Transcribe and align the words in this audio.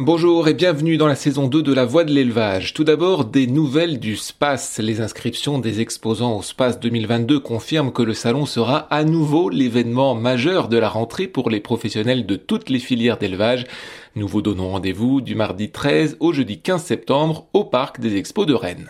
Bonjour 0.00 0.46
et 0.46 0.54
bienvenue 0.54 0.96
dans 0.96 1.08
la 1.08 1.16
saison 1.16 1.48
2 1.48 1.60
de 1.60 1.74
La 1.74 1.84
Voix 1.84 2.04
de 2.04 2.12
l'élevage. 2.12 2.72
Tout 2.72 2.84
d'abord, 2.84 3.24
des 3.24 3.48
nouvelles 3.48 3.98
du 3.98 4.14
SPACE. 4.14 4.78
Les 4.78 5.00
inscriptions 5.00 5.58
des 5.58 5.80
exposants 5.80 6.36
au 6.36 6.42
SPACE 6.42 6.78
2022 6.78 7.40
confirment 7.40 7.90
que 7.90 8.04
le 8.04 8.14
salon 8.14 8.46
sera 8.46 8.86
à 8.92 9.02
nouveau 9.02 9.50
l'événement 9.50 10.14
majeur 10.14 10.68
de 10.68 10.78
la 10.78 10.88
rentrée 10.88 11.26
pour 11.26 11.50
les 11.50 11.58
professionnels 11.58 12.26
de 12.26 12.36
toutes 12.36 12.70
les 12.70 12.78
filières 12.78 13.18
d'élevage. 13.18 13.66
Nous 14.14 14.28
vous 14.28 14.40
donnons 14.40 14.70
rendez-vous 14.70 15.20
du 15.20 15.34
mardi 15.34 15.72
13 15.72 16.18
au 16.20 16.32
jeudi 16.32 16.60
15 16.60 16.80
septembre 16.80 17.48
au 17.52 17.64
parc 17.64 17.98
des 17.98 18.16
expos 18.16 18.46
de 18.46 18.54
Rennes. 18.54 18.86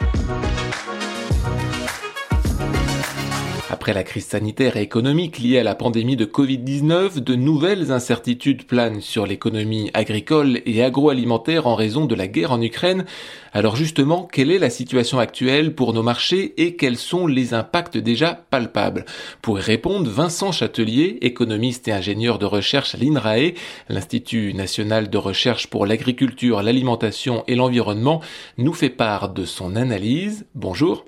Après 3.71 3.93
la 3.93 4.03
crise 4.03 4.25
sanitaire 4.25 4.79
et 4.79 4.83
économique 4.83 5.39
liée 5.39 5.59
à 5.59 5.63
la 5.63 5.75
pandémie 5.75 6.17
de 6.17 6.25
Covid-19, 6.25 7.21
de 7.21 7.35
nouvelles 7.35 7.93
incertitudes 7.93 8.65
planent 8.65 9.03
sur 9.03 9.27
l'économie 9.27 9.91
agricole 9.93 10.63
et 10.65 10.83
agroalimentaire 10.83 11.67
en 11.67 11.75
raison 11.75 12.07
de 12.07 12.15
la 12.15 12.29
guerre 12.29 12.53
en 12.53 12.63
Ukraine. 12.63 13.05
Alors 13.53 13.77
justement, 13.77 14.27
quelle 14.33 14.51
est 14.51 14.59
la 14.59 14.71
situation 14.71 15.19
actuelle 15.19 15.75
pour 15.75 15.93
nos 15.93 16.03
marchés 16.03 16.55
et 16.57 16.77
quels 16.77 16.97
sont 16.97 17.27
les 17.27 17.53
impacts 17.53 17.99
déjà 17.99 18.43
palpables? 18.49 19.05
Pour 19.43 19.59
y 19.59 19.63
répondre, 19.63 20.11
Vincent 20.11 20.51
Châtelier, 20.51 21.19
économiste 21.21 21.89
et 21.89 21.93
ingénieur 21.93 22.39
de 22.39 22.47
recherche 22.47 22.95
à 22.95 22.99
l'INRAE, 22.99 23.53
l'Institut 23.91 24.55
national 24.55 25.11
de 25.11 25.19
recherche 25.19 25.67
pour 25.67 25.85
l'agriculture, 25.85 26.63
l'alimentation 26.63 27.45
et 27.47 27.55
l'environnement, 27.55 28.23
nous 28.57 28.73
fait 28.73 28.89
part 28.89 29.29
de 29.29 29.45
son 29.45 29.77
analyse. 29.77 30.47
Bonjour. 30.55 31.05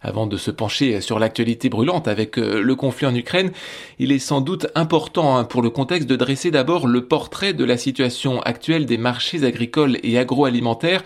Avant 0.00 0.28
de 0.28 0.36
se 0.36 0.52
pencher 0.52 1.00
sur 1.00 1.18
l'actualité 1.18 1.68
brûlante 1.68 2.06
avec 2.06 2.38
euh, 2.38 2.62
le 2.62 2.74
conflit 2.76 3.06
en 3.06 3.14
Ukraine, 3.14 3.50
il 3.98 4.12
est 4.12 4.20
sans 4.20 4.40
doute 4.40 4.68
important 4.76 5.36
hein, 5.36 5.44
pour 5.44 5.60
le 5.60 5.70
contexte 5.70 6.08
de 6.08 6.14
dresser 6.14 6.52
d'abord 6.52 6.86
le 6.86 7.06
portrait 7.06 7.52
de 7.52 7.64
la 7.64 7.76
situation 7.76 8.40
actuelle 8.42 8.86
des 8.86 8.96
marchés 8.96 9.44
agricoles 9.44 9.98
et 10.04 10.18
agroalimentaires 10.18 11.02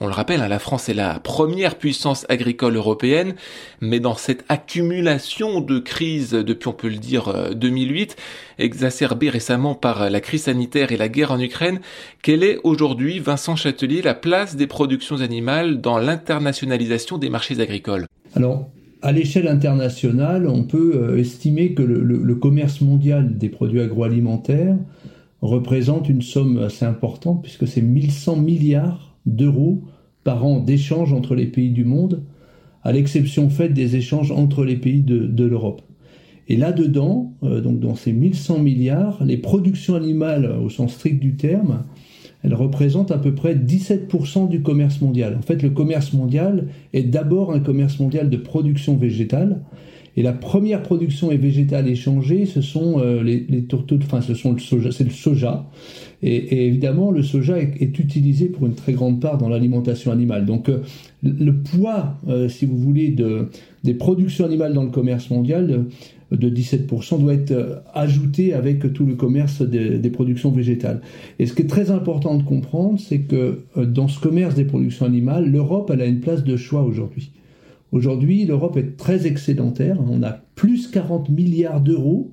on 0.00 0.06
le 0.06 0.12
rappelle, 0.12 0.40
hein, 0.40 0.48
la 0.48 0.58
France 0.58 0.88
est 0.88 0.94
la 0.94 1.18
première 1.20 1.76
puissance 1.76 2.26
agricole 2.28 2.76
européenne, 2.76 3.34
mais 3.80 4.00
dans 4.00 4.14
cette 4.14 4.44
accumulation 4.48 5.60
de 5.60 5.78
crises 5.78 6.32
depuis, 6.32 6.68
on 6.68 6.72
peut 6.72 6.88
le 6.88 6.96
dire, 6.96 7.52
2008, 7.54 8.16
euh, 8.18 8.64
exacerbée 8.64 9.30
récemment 9.30 9.74
par 9.74 10.10
la 10.10 10.20
crise 10.20 10.44
sanitaire 10.44 10.92
et 10.92 10.96
la 10.96 11.08
guerre 11.08 11.32
en 11.32 11.40
Ukraine, 11.40 11.80
quelle 12.22 12.42
est 12.42 12.58
aujourd'hui, 12.64 13.18
Vincent 13.18 13.56
Châtelier, 13.56 14.02
la 14.02 14.14
place 14.14 14.56
des 14.56 14.66
productions 14.66 15.20
animales 15.20 15.80
dans 15.80 15.98
l'internationalisation 15.98 17.18
des 17.18 17.30
marchés 17.30 17.60
agricoles? 17.60 18.06
Alors, 18.34 18.70
à 19.02 19.10
l'échelle 19.10 19.48
internationale, 19.48 20.46
on 20.46 20.62
peut 20.62 20.92
euh, 20.94 21.18
estimer 21.18 21.74
que 21.74 21.82
le, 21.82 22.34
commerce 22.36 22.80
mondial 22.80 23.36
des 23.36 23.48
produits 23.48 23.80
agroalimentaires 23.80 24.76
représente 25.42 26.08
une 26.08 26.22
somme 26.22 26.58
assez 26.58 26.84
importante, 26.84 27.42
puisque 27.42 27.66
c'est 27.66 27.82
1100 27.82 28.36
milliards 28.36 29.11
d'euros 29.26 29.82
par 30.24 30.44
an 30.44 30.60
d'échanges 30.60 31.12
entre 31.12 31.34
les 31.34 31.46
pays 31.46 31.70
du 31.70 31.84
monde, 31.84 32.22
à 32.82 32.92
l'exception 32.92 33.48
faite 33.48 33.74
des 33.74 33.96
échanges 33.96 34.32
entre 34.32 34.64
les 34.64 34.76
pays 34.76 35.02
de, 35.02 35.44
l'Europe. 35.44 35.82
Et 36.48 36.56
là-dedans, 36.56 37.34
euh, 37.42 37.60
donc 37.60 37.80
dans 37.80 37.94
ces 37.94 38.12
1100 38.12 38.58
milliards, 38.58 39.24
les 39.24 39.36
productions 39.36 39.94
animales 39.94 40.50
au 40.62 40.68
sens 40.68 40.94
strict 40.94 41.20
du 41.20 41.36
terme, 41.36 41.84
elles 42.42 42.54
représentent 42.54 43.12
à 43.12 43.18
peu 43.18 43.34
près 43.34 43.54
17% 43.54 44.48
du 44.48 44.62
commerce 44.62 45.00
mondial. 45.00 45.36
En 45.38 45.42
fait, 45.42 45.62
le 45.62 45.70
commerce 45.70 46.12
mondial 46.12 46.68
est 46.92 47.04
d'abord 47.04 47.52
un 47.52 47.60
commerce 47.60 48.00
mondial 48.00 48.30
de 48.30 48.36
production 48.36 48.96
végétale, 48.96 49.62
et 50.16 50.22
la 50.22 50.32
première 50.32 50.82
production 50.82 51.28
végétale 51.28 51.88
échangée, 51.88 52.44
ce 52.44 52.60
sont 52.60 53.00
euh, 53.00 53.22
les, 53.22 53.46
les 53.48 53.62
tourteaux, 53.62 53.96
enfin, 54.02 54.20
ce 54.20 54.34
sont 54.34 54.52
le 54.52 54.58
soja, 54.58 54.92
c'est 54.92 55.04
le 55.04 55.10
soja. 55.10 55.70
Et, 56.22 56.66
évidemment, 56.66 57.10
le 57.10 57.22
soja 57.22 57.58
est, 57.58 57.98
utilisé 57.98 58.46
pour 58.46 58.66
une 58.66 58.74
très 58.74 58.92
grande 58.92 59.20
part 59.20 59.38
dans 59.38 59.48
l'alimentation 59.48 60.12
animale. 60.12 60.44
Donc, 60.44 60.68
euh, 60.68 60.82
le 61.22 61.52
poids, 61.52 62.18
euh, 62.28 62.48
si 62.48 62.66
vous 62.66 62.76
voulez, 62.76 63.08
de, 63.08 63.48
des 63.84 63.94
productions 63.94 64.44
animales 64.44 64.74
dans 64.74 64.84
le 64.84 64.90
commerce 64.90 65.30
mondial 65.30 65.86
de, 66.30 66.50
17% 66.50 67.20
doit 67.20 67.34
être 67.34 67.82
ajouté 67.92 68.54
avec 68.54 68.92
tout 68.94 69.04
le 69.04 69.14
commerce 69.14 69.60
des, 69.60 69.98
des, 69.98 70.10
productions 70.10 70.50
végétales. 70.50 71.02
Et 71.38 71.46
ce 71.46 71.52
qui 71.52 71.62
est 71.62 71.66
très 71.66 71.90
important 71.90 72.36
de 72.36 72.42
comprendre, 72.42 72.98
c'est 72.98 73.20
que 73.20 73.64
dans 73.76 74.08
ce 74.08 74.18
commerce 74.18 74.54
des 74.54 74.64
productions 74.64 75.04
animales, 75.04 75.50
l'Europe, 75.50 75.90
elle 75.92 76.00
a 76.00 76.06
une 76.06 76.20
place 76.20 76.42
de 76.42 76.56
choix 76.56 76.84
aujourd'hui. 76.84 77.32
Aujourd'hui, 77.92 78.46
l'Europe 78.46 78.78
est 78.78 78.96
très 78.96 79.26
excédentaire. 79.26 79.98
On 80.08 80.22
a 80.22 80.32
plus 80.54 80.88
40 80.88 81.28
milliards 81.28 81.82
d'euros 81.82 82.32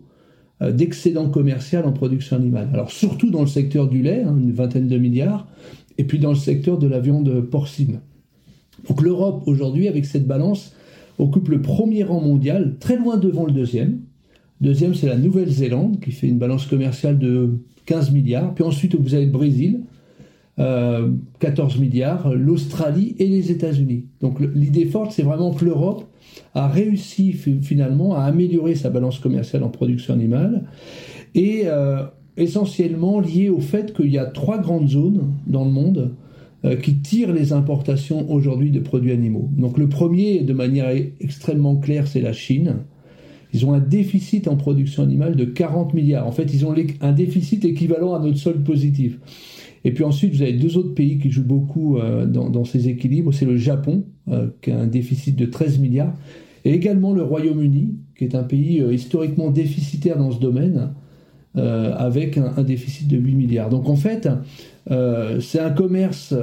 euh, 0.62 0.72
d'excédent 0.72 1.30
commercial 1.30 1.86
en 1.86 1.92
production 1.92 2.38
animale. 2.38 2.70
Alors 2.74 2.92
surtout 2.92 3.30
dans 3.30 3.42
le 3.42 3.48
secteur 3.48 3.90
du 3.90 4.02
lait, 4.02 4.24
hein, 4.24 4.36
une 4.42 4.54
vingtaine 4.54 4.88
de 4.88 4.98
milliards, 4.98 5.48
et 5.98 6.06
puis 6.06 6.18
dans 6.18 6.30
le 6.30 6.36
secteur 6.36 6.78
de 6.78 6.88
la 6.88 7.00
viande 7.00 7.42
porcine. 7.42 8.00
Donc 8.88 9.02
l'Europe 9.02 9.44
aujourd'hui, 9.48 9.90
avec 9.90 10.06
cette 10.06 10.26
balance, 10.26 10.74
occupe 11.18 11.50
le 11.50 11.62
premier 11.62 12.04
rang 12.04 12.22
mondial, 12.22 12.78
très 12.80 12.96
loin 12.96 13.18
devant 13.18 13.46
le 13.46 13.52
deuxième. 13.52 14.00
Deuxième, 14.62 14.94
c'est 14.94 15.08
la 15.08 15.18
Nouvelle-Zélande, 15.18 16.00
qui 16.00 16.12
fait 16.12 16.28
une 16.28 16.38
balance 16.38 16.66
commerciale 16.66 17.20
de 17.20 17.60
15 17.86 18.12
milliards. 18.12 18.54
Puis 18.54 18.64
ensuite, 18.64 18.96
vous 18.96 19.14
avez 19.14 19.26
le 19.26 19.32
Brésil, 19.32 19.82
14 20.60 21.76
euh, 21.78 21.80
milliards, 21.80 22.34
l'Australie 22.34 23.16
et 23.18 23.28
les 23.28 23.52
États-Unis. 23.52 24.06
Donc 24.20 24.40
l'idée 24.40 24.86
forte, 24.86 25.12
c'est 25.14 25.24
vraiment 25.24 25.54
que 25.54 25.64
l'Europe 25.64 26.06
a 26.54 26.68
réussi 26.68 27.34
finalement 27.34 28.16
à 28.16 28.24
améliorer 28.24 28.76
sa 28.76 28.90
balance 28.90 29.20
commerciale 29.20 29.64
en 29.64 29.70
production 29.70 30.14
animale 30.14 30.66
et 31.34 31.62
euh, 31.66 32.04
essentiellement 32.36 33.20
lié 33.22 33.50
au 33.50 33.60
fait 33.60 33.94
qu'il 33.94 34.12
y 34.12 34.18
a 34.18 34.26
trois 34.26 34.58
grandes 34.58 34.90
zones 34.90 35.34
dans 35.48 35.64
le 35.64 35.72
monde 35.72 36.16
euh, 36.66 36.76
qui 36.76 36.96
tirent 36.96 37.32
les 37.32 37.54
importations 37.54 38.30
aujourd'hui 38.30 38.70
de 38.70 38.82
produits 38.82 39.14
animaux. 39.14 39.50
Donc 39.58 39.78
le 39.78 39.88
premier, 39.88 40.42
de 40.42 40.54
manière 40.54 40.90
extrêmement 41.22 41.78
claire, 41.78 42.08
c'est 42.08 42.22
la 42.22 42.34
Chine. 42.34 42.80
Ils 43.54 43.66
ont 43.66 43.74
un 43.74 43.80
déficit 43.80 44.48
en 44.50 44.58
production 44.58 45.04
animale 45.04 45.36
de 45.38 45.46
40 45.46 45.94
milliards. 45.94 46.28
En 46.28 46.32
fait, 46.32 46.54
ils 46.54 46.66
ont 46.66 46.76
un 47.02 47.12
déficit 47.14 47.64
équivalent 47.64 48.14
à 48.14 48.20
notre 48.20 48.38
solde 48.38 48.64
positif. 48.64 49.18
Et 49.86 49.92
puis 49.92 50.04
ensuite, 50.04 50.34
vous 50.34 50.42
avez 50.42 50.54
deux 50.54 50.78
autres 50.78 50.94
pays 50.94 51.20
qui 51.20 51.30
jouent 51.30 51.46
beaucoup 51.46 51.98
euh, 51.98 52.26
dans, 52.26 52.66
ces 52.66 52.90
équilibres. 52.90 53.34
C'est 53.34 53.46
le 53.46 53.58
Japon, 53.58 54.04
euh, 54.28 54.48
qui 54.62 54.72
a 54.72 54.80
un 54.80 54.88
déficit 54.88 55.36
de 55.36 55.46
13 55.46 55.80
milliards, 55.80 56.14
et 56.66 56.74
également 56.74 57.14
le 57.14 57.24
Royaume-Uni, 57.24 57.96
qui 58.18 58.26
est 58.26 58.36
un 58.36 58.44
pays 58.44 58.82
euh, 58.82 58.94
historiquement 58.94 59.50
déficitaire 59.50 60.18
dans 60.18 60.32
ce 60.32 60.40
domaine, 60.40 60.92
avec 61.56 62.38
un, 62.38 62.64
déficit 62.64 63.08
de 63.08 63.18
8 63.18 63.34
milliards. 63.34 63.70
Donc 63.70 63.90
en 63.90 63.98
fait, 63.98 64.30
c'est 64.88 65.60
un 65.60 65.72
commerce 65.72 66.34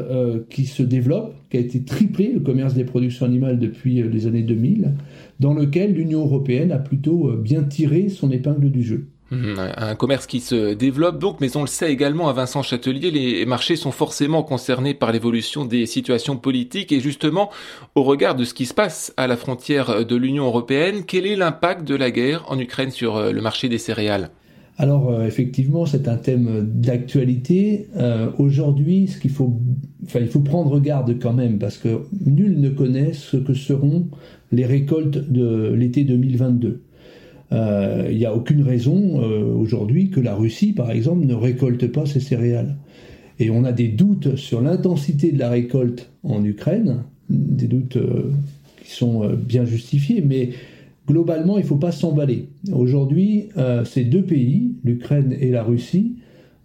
qui 0.50 0.66
se 0.66 0.82
développe, 0.82 1.32
qui 1.48 1.56
a 1.56 1.60
été 1.60 1.84
triplé, 1.84 2.32
le 2.34 2.40
commerce 2.40 2.74
des 2.74 2.84
productions 2.84 3.24
animales 3.24 3.58
depuis 3.58 4.02
les 4.02 4.26
années 4.26 4.42
2000, 4.42 4.92
dans 5.40 5.54
lequel 5.54 5.94
l'Union 5.94 6.20
européenne 6.20 6.70
a 6.70 6.78
plutôt 6.78 7.34
bien 7.36 7.62
tiré 7.62 8.10
son 8.10 8.30
épingle 8.30 8.70
du 8.70 8.82
jeu. 8.82 9.06
Mhm, 9.32 9.56
un 9.76 9.94
commerce 9.96 10.26
qui 10.26 10.38
se 10.38 10.74
développe 10.74 11.18
donc, 11.18 11.40
mais 11.40 11.56
on 11.56 11.62
le 11.62 11.66
sait 11.66 11.92
également 11.92 12.28
à 12.28 12.32
Vincent 12.32 12.62
Châtelier, 12.62 13.10
les 13.10 13.44
marchés 13.44 13.74
sont 13.74 13.90
forcément 13.90 14.44
concernés 14.44 14.94
par 14.94 15.10
l'évolution 15.10 15.64
des 15.64 15.86
situations 15.86 16.36
politiques 16.36 16.92
et 16.92 17.00
justement, 17.00 17.50
au 17.96 18.04
regard 18.04 18.36
de 18.36 18.44
ce 18.44 18.54
qui 18.54 18.66
se 18.66 18.74
passe 18.74 19.12
à 19.16 19.26
la 19.26 19.36
frontière 19.36 20.06
de 20.06 20.16
l'Union 20.16 20.44
européenne, 20.44 21.02
quel 21.04 21.26
est 21.26 21.34
l'impact 21.34 21.86
de 21.86 21.96
la 21.96 22.12
guerre 22.12 22.44
en 22.48 22.58
Ukraine 22.58 22.90
sur 22.90 23.16
euh, 23.16 23.32
le 23.32 23.40
marché 23.40 23.68
des 23.68 23.78
céréales? 23.78 24.30
Alors 24.78 25.10
euh, 25.10 25.26
effectivement, 25.26 25.86
c'est 25.86 26.06
un 26.06 26.16
thème 26.16 26.68
d'actualité. 26.74 27.88
Euh, 27.96 28.30
aujourd'hui, 28.38 29.08
ce 29.08 29.18
qu'il 29.18 29.30
faut, 29.30 29.58
enfin, 30.04 30.20
il 30.20 30.28
faut 30.28 30.40
prendre 30.40 30.78
garde 30.80 31.18
quand 31.18 31.32
même 31.32 31.58
parce 31.58 31.78
que 31.78 32.02
nul 32.24 32.60
ne 32.60 32.68
connaît 32.68 33.12
ce 33.12 33.38
que 33.38 33.54
seront 33.54 34.08
les 34.52 34.66
récoltes 34.66 35.30
de 35.30 35.72
l'été 35.72 36.04
2022. 36.04 36.82
Euh, 37.52 38.08
il 38.10 38.16
n'y 38.16 38.26
a 38.26 38.34
aucune 38.34 38.62
raison 38.62 39.20
euh, 39.20 39.44
aujourd'hui 39.44 40.10
que 40.10 40.20
la 40.20 40.34
Russie, 40.34 40.72
par 40.72 40.90
exemple, 40.90 41.26
ne 41.26 41.34
récolte 41.34 41.86
pas 41.92 42.06
ses 42.06 42.20
céréales. 42.20 42.76
Et 43.38 43.50
on 43.50 43.64
a 43.64 43.72
des 43.72 43.88
doutes 43.88 44.36
sur 44.36 44.60
l'intensité 44.60 45.30
de 45.30 45.38
la 45.38 45.50
récolte 45.50 46.10
en 46.22 46.44
Ukraine, 46.44 47.04
des 47.28 47.66
doutes 47.66 47.96
euh, 47.96 48.32
qui 48.82 48.92
sont 48.92 49.28
bien 49.34 49.64
justifiés, 49.64 50.22
mais 50.26 50.50
globalement, 51.06 51.58
il 51.58 51.62
ne 51.62 51.66
faut 51.66 51.76
pas 51.76 51.92
s'emballer. 51.92 52.48
Aujourd'hui, 52.72 53.48
ces 53.84 54.04
deux 54.04 54.22
pays, 54.22 54.72
l'Ukraine 54.84 55.36
et 55.38 55.50
la 55.50 55.64
Russie, 55.64 56.16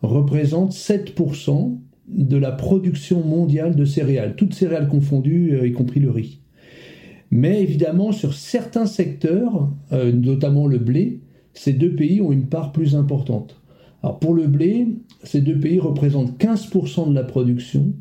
représentent 0.03 0.73
7% 0.73 1.77
de 2.07 2.37
la 2.37 2.51
production 2.51 3.23
mondiale 3.23 3.75
de 3.75 3.85
céréales, 3.85 4.35
toutes 4.35 4.53
céréales 4.53 4.87
confondues, 4.87 5.59
y 5.63 5.71
compris 5.71 5.99
le 5.99 6.11
riz. 6.11 6.40
Mais 7.31 7.61
évidemment, 7.61 8.11
sur 8.11 8.33
certains 8.33 8.85
secteurs, 8.85 9.69
euh, 9.93 10.11
notamment 10.11 10.67
le 10.67 10.77
blé, 10.77 11.21
ces 11.53 11.73
deux 11.73 11.95
pays 11.95 12.21
ont 12.21 12.31
une 12.31 12.47
part 12.47 12.71
plus 12.71 12.95
importante. 12.95 13.61
Alors 14.03 14.19
pour 14.19 14.33
le 14.33 14.47
blé, 14.47 14.87
ces 15.23 15.41
deux 15.41 15.59
pays 15.59 15.79
représentent 15.79 16.37
15% 16.37 17.09
de 17.09 17.15
la 17.15 17.23
production 17.23 17.93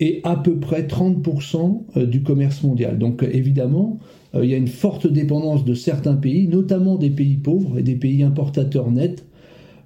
est 0.00 0.20
à 0.24 0.36
peu 0.36 0.56
près 0.58 0.82
30% 0.82 2.06
du 2.06 2.22
commerce 2.22 2.62
mondial. 2.64 2.98
Donc 2.98 3.22
évidemment, 3.22 4.00
il 4.34 4.50
y 4.50 4.54
a 4.54 4.56
une 4.56 4.68
forte 4.68 5.06
dépendance 5.06 5.64
de 5.64 5.72
certains 5.72 6.16
pays, 6.16 6.48
notamment 6.48 6.96
des 6.96 7.10
pays 7.10 7.36
pauvres 7.36 7.78
et 7.78 7.82
des 7.82 7.94
pays 7.94 8.24
importateurs 8.24 8.90
nets. 8.90 9.24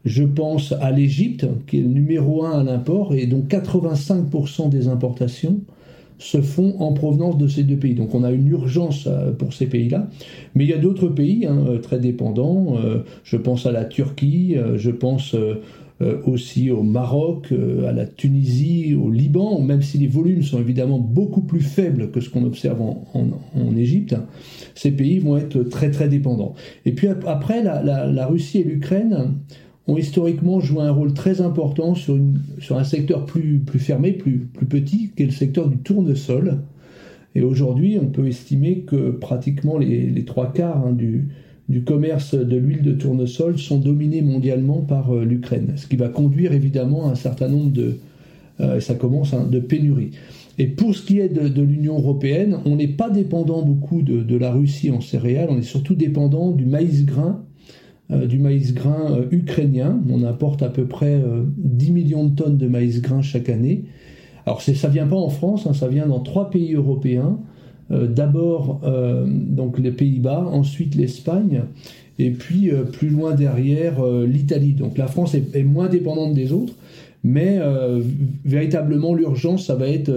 Je 0.05 0.25
pense 0.25 0.73
à 0.73 0.91
l'Égypte, 0.91 1.47
qui 1.67 1.79
est 1.79 1.83
le 1.83 1.89
numéro 1.89 2.45
1 2.45 2.61
à 2.61 2.65
l'import, 2.65 3.15
et 3.15 3.27
dont 3.27 3.45
85% 3.47 4.71
des 4.71 4.89
importations 4.89 5.61
se 6.19 6.41
font 6.41 6.75
en 6.81 6.93
provenance 6.93 7.39
de 7.39 7.47
ces 7.47 7.63
deux 7.63 7.77
pays. 7.77 7.95
Donc 7.95 8.15
on 8.15 8.25
a 8.25 8.31
une 8.31 8.49
urgence 8.49 9.07
euh, 9.07 9.33
pour 9.33 9.53
ces 9.53 9.67
pays-là. 9.67 10.09
Mais 10.55 10.65
il 10.65 10.71
y 10.71 10.75
a 10.75 10.79
d'autres 10.79 11.09
pays 11.09 11.47
hein, 11.47 11.65
euh, 11.69 11.79
très 11.79 11.99
dépendants. 11.99 12.77
Euh, 12.77 12.99
je 13.25 13.37
pense 13.37 13.67
à 13.67 13.73
la 13.73 13.85
Turquie, 13.85 14.57
je 14.77 14.91
pense 14.91 15.37
aussi 16.27 16.71
au 16.71 16.83
Maroc, 16.83 17.53
à 17.87 17.93
la 17.93 18.07
Tunisie, 18.07 18.95
au 18.95 19.11
Liban, 19.11 19.61
même 19.61 19.83
si 19.83 19.99
les 19.99 20.07
volumes 20.07 20.43
sont 20.43 20.61
évidemment 20.61 20.99
beaucoup 20.99 21.41
plus 21.41 21.61
faibles 21.61 22.11
que 22.11 22.21
ce 22.21 22.31
qu'on 22.31 22.45
observe 22.45 22.81
en, 22.81 23.77
Égypte. 23.77 24.17
Ces 24.75 24.93
pays 24.93 25.19
vont 25.19 25.37
être 25.37 25.63
très 25.65 25.91
très 25.91 26.09
dépendants. 26.09 26.55
Et 26.85 26.93
puis 26.93 27.09
après, 27.27 27.63
la 27.63 28.27
Russie 28.27 28.59
et 28.59 28.65
l'Ukraine 28.65 29.35
ont 29.89 29.97
historiquement 29.97 30.61
joué 30.61 30.83
un 30.83 30.93
rôle 30.93 31.15
très 31.15 31.41
important 31.41 31.95
sur, 31.95 32.17
un 32.71 32.85
secteur 32.85 33.25
plus, 33.25 33.65
fermé, 33.79 34.13
plus, 34.13 34.47
petit, 34.69 35.11
qui 35.17 35.23
est 35.23 35.27
le 35.27 35.33
secteur 35.33 35.69
du 35.69 35.79
tournesol. 35.79 36.59
Et 37.35 37.41
aujourd'hui, 37.41 37.99
on 38.01 38.07
peut 38.07 38.27
estimer 38.29 38.81
que 38.81 39.11
pratiquement 39.11 39.79
les, 39.79 40.25
trois 40.27 40.53
quarts 40.53 40.87
hein, 40.87 40.93
du, 40.93 41.83
commerce 41.85 42.35
de 42.35 42.57
l'huile 42.57 42.83
de 42.83 42.93
tournesol 42.93 43.59
sont 43.59 43.79
dominés 43.79 44.21
mondialement 44.21 44.81
par 44.81 45.15
euh, 45.15 45.25
l'Ukraine, 45.25 45.73
ce 45.77 45.87
qui 45.87 45.97
va 45.97 46.09
conduire 46.09 46.53
évidemment 46.53 47.09
à 47.09 47.13
un 47.13 47.15
certain 47.15 47.49
nombre 47.49 47.73
de, 47.73 47.99
euh, 48.61 48.81
ça 48.81 48.95
commence, 48.95 49.33
hein, 49.33 49.47
de 49.51 49.59
pénuries. 49.59 50.11
Et 50.59 50.67
pour 50.67 50.95
ce 50.95 51.03
qui 51.03 51.21
est 51.21 51.29
de, 51.29 51.63
l'Union 51.63 51.99
européenne, 51.99 52.59
on 52.65 52.77
n'est 52.77 52.89
pas 52.89 53.11
dépendant 53.11 53.63
beaucoup 53.63 54.03
de, 54.03 54.23
de, 54.23 54.37
la 54.37 54.51
Russie 54.51 54.91
en 54.91 55.01
céréales, 55.01 55.49
on 55.51 55.59
est 55.59 55.63
surtout 55.63 55.95
dépendant 55.95 56.51
du 56.51 56.67
maïs 56.67 57.07
grain 57.07 57.45
du 58.11 58.39
maïs 58.39 58.73
grain 58.73 59.13
euh, 59.13 59.27
ukrainien. 59.31 60.01
On 60.11 60.25
importe 60.25 60.63
à 60.63 60.69
peu 60.69 60.85
près 60.87 61.23
10 61.59 61.91
euh, 61.91 61.93
millions 61.93 62.25
de 62.25 62.35
tonnes 62.35 62.57
de 62.57 62.67
maïs 62.67 63.03
grain 63.03 63.23
chaque 63.23 63.49
année. 63.49 63.85
Alors 64.47 64.63
ça 64.63 64.89
vient 64.89 65.07
pas 65.07 65.17
en 65.17 65.29
France, 65.29 65.67
hein, 65.67 65.75
ça 65.75 65.89
vient 65.89 66.07
dans 66.07 66.21
trois 66.21 66.51
pays 66.51 66.75
européens. 66.75 67.39
D'abord 67.91 68.83
donc 69.25 69.79
les 69.79 69.91
Pays-Bas, 69.91 70.47
ensuite 70.53 70.95
l'Espagne, 70.95 71.63
et 72.19 72.31
puis 72.31 72.71
plus 72.93 73.09
loin 73.09 73.35
derrière 73.35 74.05
l'Italie. 74.27 74.75
Donc 74.75 74.99
la 74.99 75.07
France 75.07 75.35
est, 75.35 75.63
moins 75.65 75.89
dépendante 75.89 76.35
des 76.35 76.53
autres, 76.53 76.75
mais 77.25 77.59
véritablement 78.45 79.15
l'urgence, 79.15 79.67
ça 79.67 79.75
va 79.75 79.89
être 79.89 80.13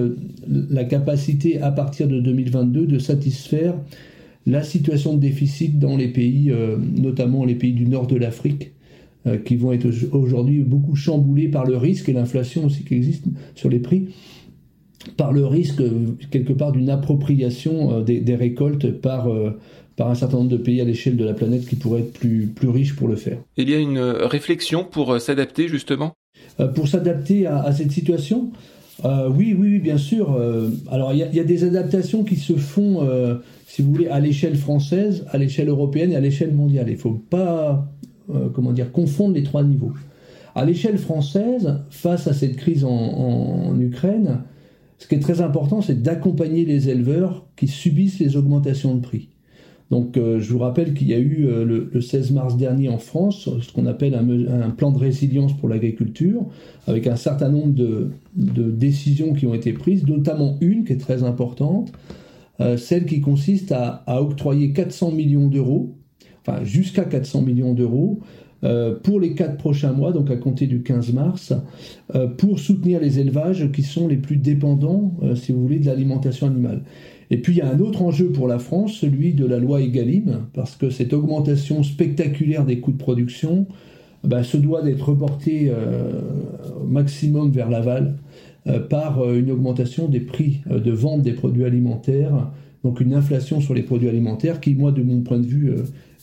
la 0.49 0.83
capacité 0.83 1.61
à 1.61 1.71
partir 1.71 2.09
de 2.09 2.19
2022 2.19 2.87
de 2.87 2.99
satisfaire 2.99 3.75
la 4.45 4.63
situation 4.63 5.15
de 5.15 5.19
déficit 5.19 5.79
dans 5.79 5.97
les 5.97 6.07
pays, 6.07 6.49
euh, 6.51 6.77
notamment 6.77 7.45
les 7.45 7.55
pays 7.55 7.73
du 7.73 7.85
nord 7.85 8.07
de 8.07 8.15
l'Afrique, 8.15 8.71
euh, 9.27 9.37
qui 9.37 9.55
vont 9.55 9.71
être 9.71 9.87
aujourd'hui 10.11 10.61
beaucoup 10.61 10.95
chamboulés 10.95 11.47
par 11.47 11.65
le 11.65 11.77
risque 11.77 12.09
et 12.09 12.13
l'inflation 12.13 12.65
aussi 12.65 12.83
qui 12.83 12.95
existe 12.95 13.25
sur 13.55 13.69
les 13.69 13.79
prix, 13.79 14.09
par 15.17 15.31
le 15.31 15.45
risque 15.45 15.81
quelque 16.31 16.53
part 16.53 16.71
d'une 16.71 16.89
appropriation 16.89 17.99
euh, 17.99 18.01
des, 18.01 18.35
récoltes 18.35 18.91
par, 18.91 19.29
par 19.95 20.09
un 20.09 20.15
certain 20.15 20.37
nombre 20.37 20.49
de 20.49 20.57
pays 20.57 20.81
à 20.81 20.85
l'échelle 20.85 21.17
de 21.17 21.25
la 21.25 21.33
planète 21.33 21.67
qui 21.67 21.75
pourraient 21.75 22.01
être 22.01 22.13
plus, 22.13 22.47
plus 22.47 22.69
riches 22.69 22.95
pour 22.95 23.07
le 23.07 23.15
faire. 23.15 23.37
Il 23.57 23.69
y 23.69 23.75
a 23.75 23.79
une 23.79 23.99
réflexion 23.99 24.83
pour 24.83 25.19
s'adapter 25.21 25.67
justement? 25.67 26.13
Pour 26.75 26.87
s'adapter 26.87 27.45
à, 27.45 27.71
cette 27.73 27.91
situation 27.91 28.51
oui, 29.03 29.55
oui, 29.57 29.79
bien 29.79 29.97
sûr. 29.97 30.39
alors, 30.91 31.13
il 31.13 31.19
y, 31.19 31.39
a 31.39 31.43
des 31.43 31.63
adaptations 31.63 32.23
qui 32.23 32.35
se 32.35 32.53
font 32.53 32.99
si 33.71 33.81
vous 33.81 33.91
voulez, 33.91 34.07
à 34.09 34.19
l'échelle 34.19 34.57
française, 34.57 35.23
à 35.29 35.37
l'échelle 35.37 35.69
européenne 35.69 36.11
et 36.11 36.17
à 36.17 36.19
l'échelle 36.19 36.53
mondiale. 36.53 36.89
Il 36.89 36.95
ne 36.95 36.97
faut 36.97 37.13
pas, 37.13 37.89
euh, 38.29 38.49
comment 38.53 38.73
dire, 38.73 38.91
confondre 38.91 39.33
les 39.33 39.43
trois 39.43 39.63
niveaux. 39.63 39.93
À 40.55 40.65
l'échelle 40.65 40.97
française, 40.97 41.77
face 41.89 42.27
à 42.27 42.33
cette 42.33 42.57
crise 42.57 42.83
en, 42.83 43.79
Ukraine, 43.79 44.41
ce 44.97 45.07
qui 45.07 45.15
est 45.15 45.19
très 45.19 45.39
important, 45.39 45.81
c'est 45.81 46.01
d'accompagner 46.01 46.65
les 46.65 46.89
éleveurs 46.89 47.45
qui 47.55 47.69
subissent 47.69 48.19
les 48.19 48.35
augmentations 48.35 48.93
de 48.93 48.99
prix. 48.99 49.29
Donc, 49.91 50.15
euh, 50.15 50.39
je 50.39 50.51
vous 50.53 50.59
rappelle 50.59 50.93
qu'il 50.93 51.09
y 51.09 51.13
a 51.13 51.19
eu 51.19 51.47
euh, 51.47 51.65
le, 51.65 52.01
16 52.01 52.31
mars 52.31 52.55
dernier 52.55 52.87
en 52.87 52.97
France 52.97 53.49
ce 53.61 53.71
qu'on 53.73 53.85
appelle 53.85 54.15
un, 54.15 54.69
plan 54.69 54.89
de 54.91 54.97
résilience 54.97 55.55
pour 55.57 55.67
l'agriculture, 55.67 56.45
avec 56.87 57.07
un 57.07 57.17
certain 57.17 57.49
nombre 57.49 57.73
de, 57.73 58.09
décisions 58.33 59.33
qui 59.33 59.45
ont 59.45 59.53
été 59.53 59.73
prises, 59.73 60.07
notamment 60.07 60.57
une 60.61 60.85
qui 60.85 60.93
est 60.93 60.97
très 60.97 61.23
importante, 61.23 61.91
euh, 62.61 62.77
celle 62.77 63.05
qui 63.05 63.19
consiste 63.19 63.73
à, 63.73 64.05
octroyer 64.07 64.71
400 64.71 65.11
millions 65.11 65.47
d'euros, 65.47 65.97
enfin 66.39 66.63
jusqu'à 66.63 67.03
400 67.03 67.41
millions 67.41 67.73
d'euros, 67.73 68.21
pour 69.03 69.19
les 69.19 69.33
quatre 69.33 69.57
prochains 69.57 69.91
mois, 69.91 70.11
donc 70.11 70.29
à 70.29 70.37
compter 70.37 70.67
du 70.67 70.83
15 70.83 71.13
mars, 71.13 71.53
euh, 72.15 72.27
pour 72.27 72.59
soutenir 72.59 72.99
les 72.99 73.19
élevages 73.19 73.71
qui 73.71 73.81
sont 73.81 74.07
les 74.07 74.17
plus 74.17 74.37
dépendants, 74.37 75.13
si 75.35 75.51
vous 75.51 75.61
voulez, 75.61 75.79
de 75.79 75.87
l'alimentation 75.87 76.47
animale. 76.47 76.83
Et 77.31 77.37
puis 77.37 77.53
il 77.53 77.57
y 77.57 77.61
a 77.61 77.71
un 77.71 77.79
autre 77.79 78.01
enjeu 78.01 78.29
pour 78.31 78.47
la 78.47 78.59
France, 78.59 78.93
celui 78.93 79.33
de 79.33 79.45
la 79.45 79.57
loi 79.57 79.81
Egalim, 79.81 80.47
parce 80.53 80.75
que 80.75 80.89
cette 80.89 81.13
augmentation 81.13 81.81
spectaculaire 81.81 82.65
des 82.65 82.79
coûts 82.79 82.91
de 82.91 82.97
production 82.97 83.67
bah, 84.23 84.43
se 84.43 84.57
doit 84.57 84.81
d'être 84.83 85.09
reportée 85.09 85.71
au 86.79 86.85
maximum 86.85 87.51
vers 87.51 87.69
l'aval 87.69 88.17
euh, 88.67 88.79
par 88.79 89.19
euh, 89.19 89.39
une 89.39 89.49
augmentation 89.49 90.07
des 90.07 90.19
prix 90.19 90.61
euh, 90.69 90.79
de 90.79 90.91
vente 90.91 91.23
des 91.23 91.33
produits 91.33 91.65
alimentaires, 91.65 92.51
donc 92.83 93.01
une 93.01 93.15
inflation 93.15 93.59
sur 93.59 93.73
les 93.73 93.81
produits 93.81 94.07
alimentaires 94.07 94.59
qui, 94.59 94.75
moi, 94.75 94.91
de 94.91 95.01
mon 95.01 95.21
point 95.21 95.39
de 95.39 95.47
vue, 95.47 95.73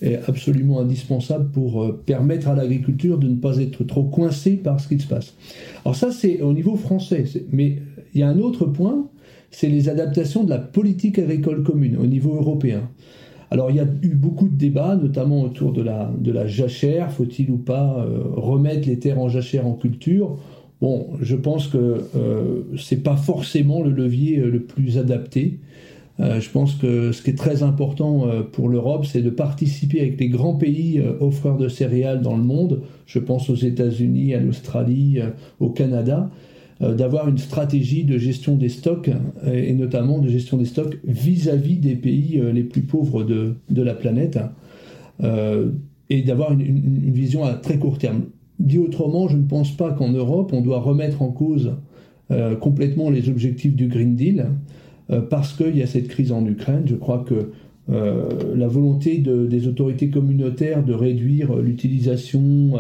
est 0.02 0.20
absolument 0.28 0.80
indispensable 0.80 1.50
pour 1.50 1.98
permettre 2.06 2.48
à 2.48 2.54
l'agriculture 2.54 3.18
de 3.18 3.28
ne 3.28 3.36
pas 3.36 3.58
être 3.58 3.84
trop 3.84 4.04
coincée 4.04 4.52
par 4.52 4.80
ce 4.80 4.88
qui 4.88 4.98
se 4.98 5.06
passe. 5.06 5.34
Alors 5.84 5.96
ça, 5.96 6.10
c'est 6.12 6.40
au 6.40 6.52
niveau 6.52 6.76
français, 6.76 7.24
mais 7.50 7.78
il 8.14 8.20
y 8.20 8.22
a 8.22 8.28
un 8.28 8.38
autre 8.38 8.64
point, 8.66 9.08
c'est 9.50 9.68
les 9.68 9.88
adaptations 9.88 10.44
de 10.44 10.50
la 10.50 10.58
politique 10.58 11.18
agricole 11.18 11.62
commune 11.62 11.96
au 11.96 12.06
niveau 12.06 12.34
européen. 12.34 12.88
Alors 13.50 13.70
il 13.70 13.76
y 13.76 13.80
a 13.80 13.86
eu 14.02 14.14
beaucoup 14.14 14.48
de 14.48 14.56
débats, 14.56 14.96
notamment 14.96 15.42
autour 15.42 15.72
de 15.72 15.82
la, 15.82 16.12
de 16.18 16.30
la 16.32 16.46
jachère, 16.46 17.10
faut-il 17.10 17.50
ou 17.50 17.56
pas 17.56 18.06
remettre 18.34 18.86
les 18.86 18.98
terres 18.98 19.18
en 19.18 19.28
jachère 19.28 19.66
en 19.66 19.72
culture? 19.72 20.38
Bon, 20.80 21.08
je 21.20 21.34
pense 21.34 21.66
que 21.66 22.04
euh, 22.16 22.62
ce 22.76 22.94
n'est 22.94 23.00
pas 23.00 23.16
forcément 23.16 23.82
le 23.82 23.90
levier 23.90 24.38
euh, 24.38 24.50
le 24.50 24.60
plus 24.60 24.96
adapté. 24.96 25.58
Euh, 26.20 26.40
je 26.40 26.50
pense 26.50 26.74
que 26.74 27.12
ce 27.12 27.22
qui 27.22 27.30
est 27.30 27.38
très 27.38 27.62
important 27.62 28.26
pour 28.52 28.68
l'Europe, 28.68 29.06
c'est 29.06 29.22
de 29.22 29.30
participer 29.30 30.00
avec 30.00 30.18
les 30.18 30.28
grands 30.28 30.54
pays 30.54 31.02
offreurs 31.20 31.58
de 31.58 31.68
céréales 31.68 32.22
dans 32.22 32.36
le 32.36 32.42
monde. 32.42 32.82
Je 33.06 33.18
pense 33.18 33.50
aux 33.50 33.56
États-Unis, 33.56 34.34
à 34.34 34.40
l'Australie, 34.40 35.20
au 35.60 35.70
Canada, 35.70 36.30
d'avoir 36.80 37.28
une 37.28 37.38
stratégie 37.38 38.04
de 38.04 38.18
gestion 38.18 38.56
des 38.56 38.68
stocks 38.68 39.10
et 39.46 39.72
notamment 39.74 40.18
de 40.18 40.28
gestion 40.28 40.56
des 40.56 40.64
stocks 40.64 40.98
vis-à-vis 41.04 41.76
des 41.76 41.96
pays 41.96 42.40
les 42.52 42.62
plus 42.62 42.82
pauvres 42.82 43.24
de, 43.24 43.54
la 43.70 43.94
planète 43.94 44.38
et 46.10 46.22
d'avoir 46.22 46.52
une, 46.52 47.10
vision 47.10 47.44
à 47.44 47.54
très 47.54 47.78
court 47.78 47.98
terme. 47.98 48.22
Dit 48.58 48.78
autrement, 48.78 49.28
je 49.28 49.36
ne 49.36 49.44
pense 49.44 49.76
pas 49.76 49.92
qu'en 49.92 50.08
Europe, 50.08 50.52
on 50.52 50.60
doit 50.60 50.80
remettre 50.80 51.22
en 51.22 51.30
cause 51.30 51.72
euh, 52.30 52.56
complètement 52.56 53.08
les 53.08 53.28
objectifs 53.28 53.74
du 53.74 53.86
Green 53.86 54.16
Deal, 54.16 54.40
euh, 54.40 54.50
parce 55.30 55.52
qu'il 55.54 55.76
y 55.76 55.82
a 55.82 55.86
cette 55.86 56.08
crise 56.08 56.32
en 56.32 56.44
Ukraine. 56.46 56.82
Je 56.86 56.94
crois 56.94 57.24
que 57.26 57.50
euh, 57.90 58.28
la 58.54 58.68
volonté 58.68 59.18
des 59.18 59.66
autorités 59.66 60.08
communautaires 60.08 60.84
de 60.84 60.92
réduire 60.92 61.56
l'utilisation 61.56 62.72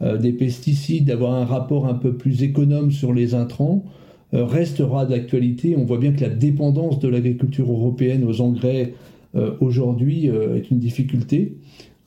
des 0.00 0.32
pesticides, 0.32 1.04
d'avoir 1.04 1.34
un 1.34 1.44
rapport 1.44 1.86
un 1.86 1.94
peu 1.94 2.14
plus 2.14 2.42
économe 2.42 2.90
sur 2.90 3.12
les 3.12 3.34
intrants, 3.34 3.84
restera 4.32 5.04
d'actualité. 5.04 5.76
On 5.76 5.84
voit 5.84 5.98
bien 5.98 6.12
que 6.12 6.22
la 6.22 6.30
dépendance 6.30 6.98
de 7.00 7.08
l'agriculture 7.08 7.70
européenne 7.70 8.24
aux 8.24 8.40
engrais 8.40 8.94
aujourd'hui 9.60 10.26
est 10.26 10.70
une 10.70 10.78
difficulté. 10.78 11.58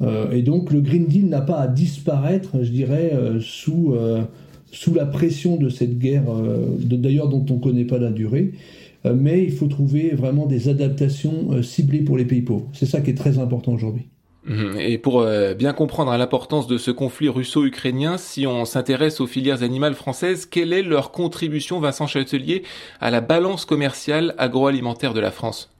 Euh, 0.03 0.32
et 0.32 0.41
donc 0.41 0.72
le 0.72 0.82
Green 0.82 1.05
Deal 1.05 1.27
n'a 1.27 1.41
pas 1.41 1.60
à 1.60 1.67
disparaître, 1.67 2.63
je 2.63 2.72
dirais, 2.72 3.12
euh, 3.13 3.39
sous, 3.39 3.93
euh, 3.93 4.24
sous 4.72 4.93
la 4.93 5.05
pression 5.05 5.55
de 5.58 5.70
cette 5.70 5.98
guerre, 6.00 6.24
d'ailleurs 6.79 7.29
dont 7.29 7.46
on 7.50 7.55
ne 7.55 7.60
connaît 7.60 7.86
pas 7.86 8.00
la 8.00 8.12
durée. 8.12 8.51
Mais 9.05 9.43
il 9.43 9.51
faut 9.51 9.67
trouver 9.67 10.12
vraiment 10.12 10.45
des 10.45 10.69
adaptations 10.69 11.62
ciblées 11.62 12.01
pour 12.01 12.17
les 12.17 12.25
pays 12.25 12.41
pauvres. 12.41 12.69
C'est 12.74 12.86
ça 12.86 13.01
qui 13.01 13.12
est 13.12 13.15
très 13.15 13.38
important 13.38 13.74
aujourd'hui. 13.74 14.07
Mmh. 14.45 14.77
Et 14.79 14.98
pour 14.98 15.25
bien 15.57 15.74
comprendre 15.74 16.15
l'importance 16.15 16.67
de 16.67 16.77
ce 16.77 16.91
conflit 16.91 17.29
russo-ukrainien, 17.29 18.17
si 18.17 18.45
on 18.45 18.65
s'intéresse 18.65 19.22
aux 19.22 19.27
filières 19.27 19.63
animales 19.63 19.93
françaises, 19.93 20.45
quelle 20.45 20.74
est 20.74 20.83
leur 20.83 21.12
contribution, 21.12 21.79
Vincent 21.79 22.07
Chatelier, 22.07 22.63
à 23.00 23.10
la 23.12 23.22
balance 23.22 23.65
commerciale 23.65 24.36
agroalimentaire 24.38 25.13
de 25.13 25.19
la 25.19 25.31
France? 25.31 25.74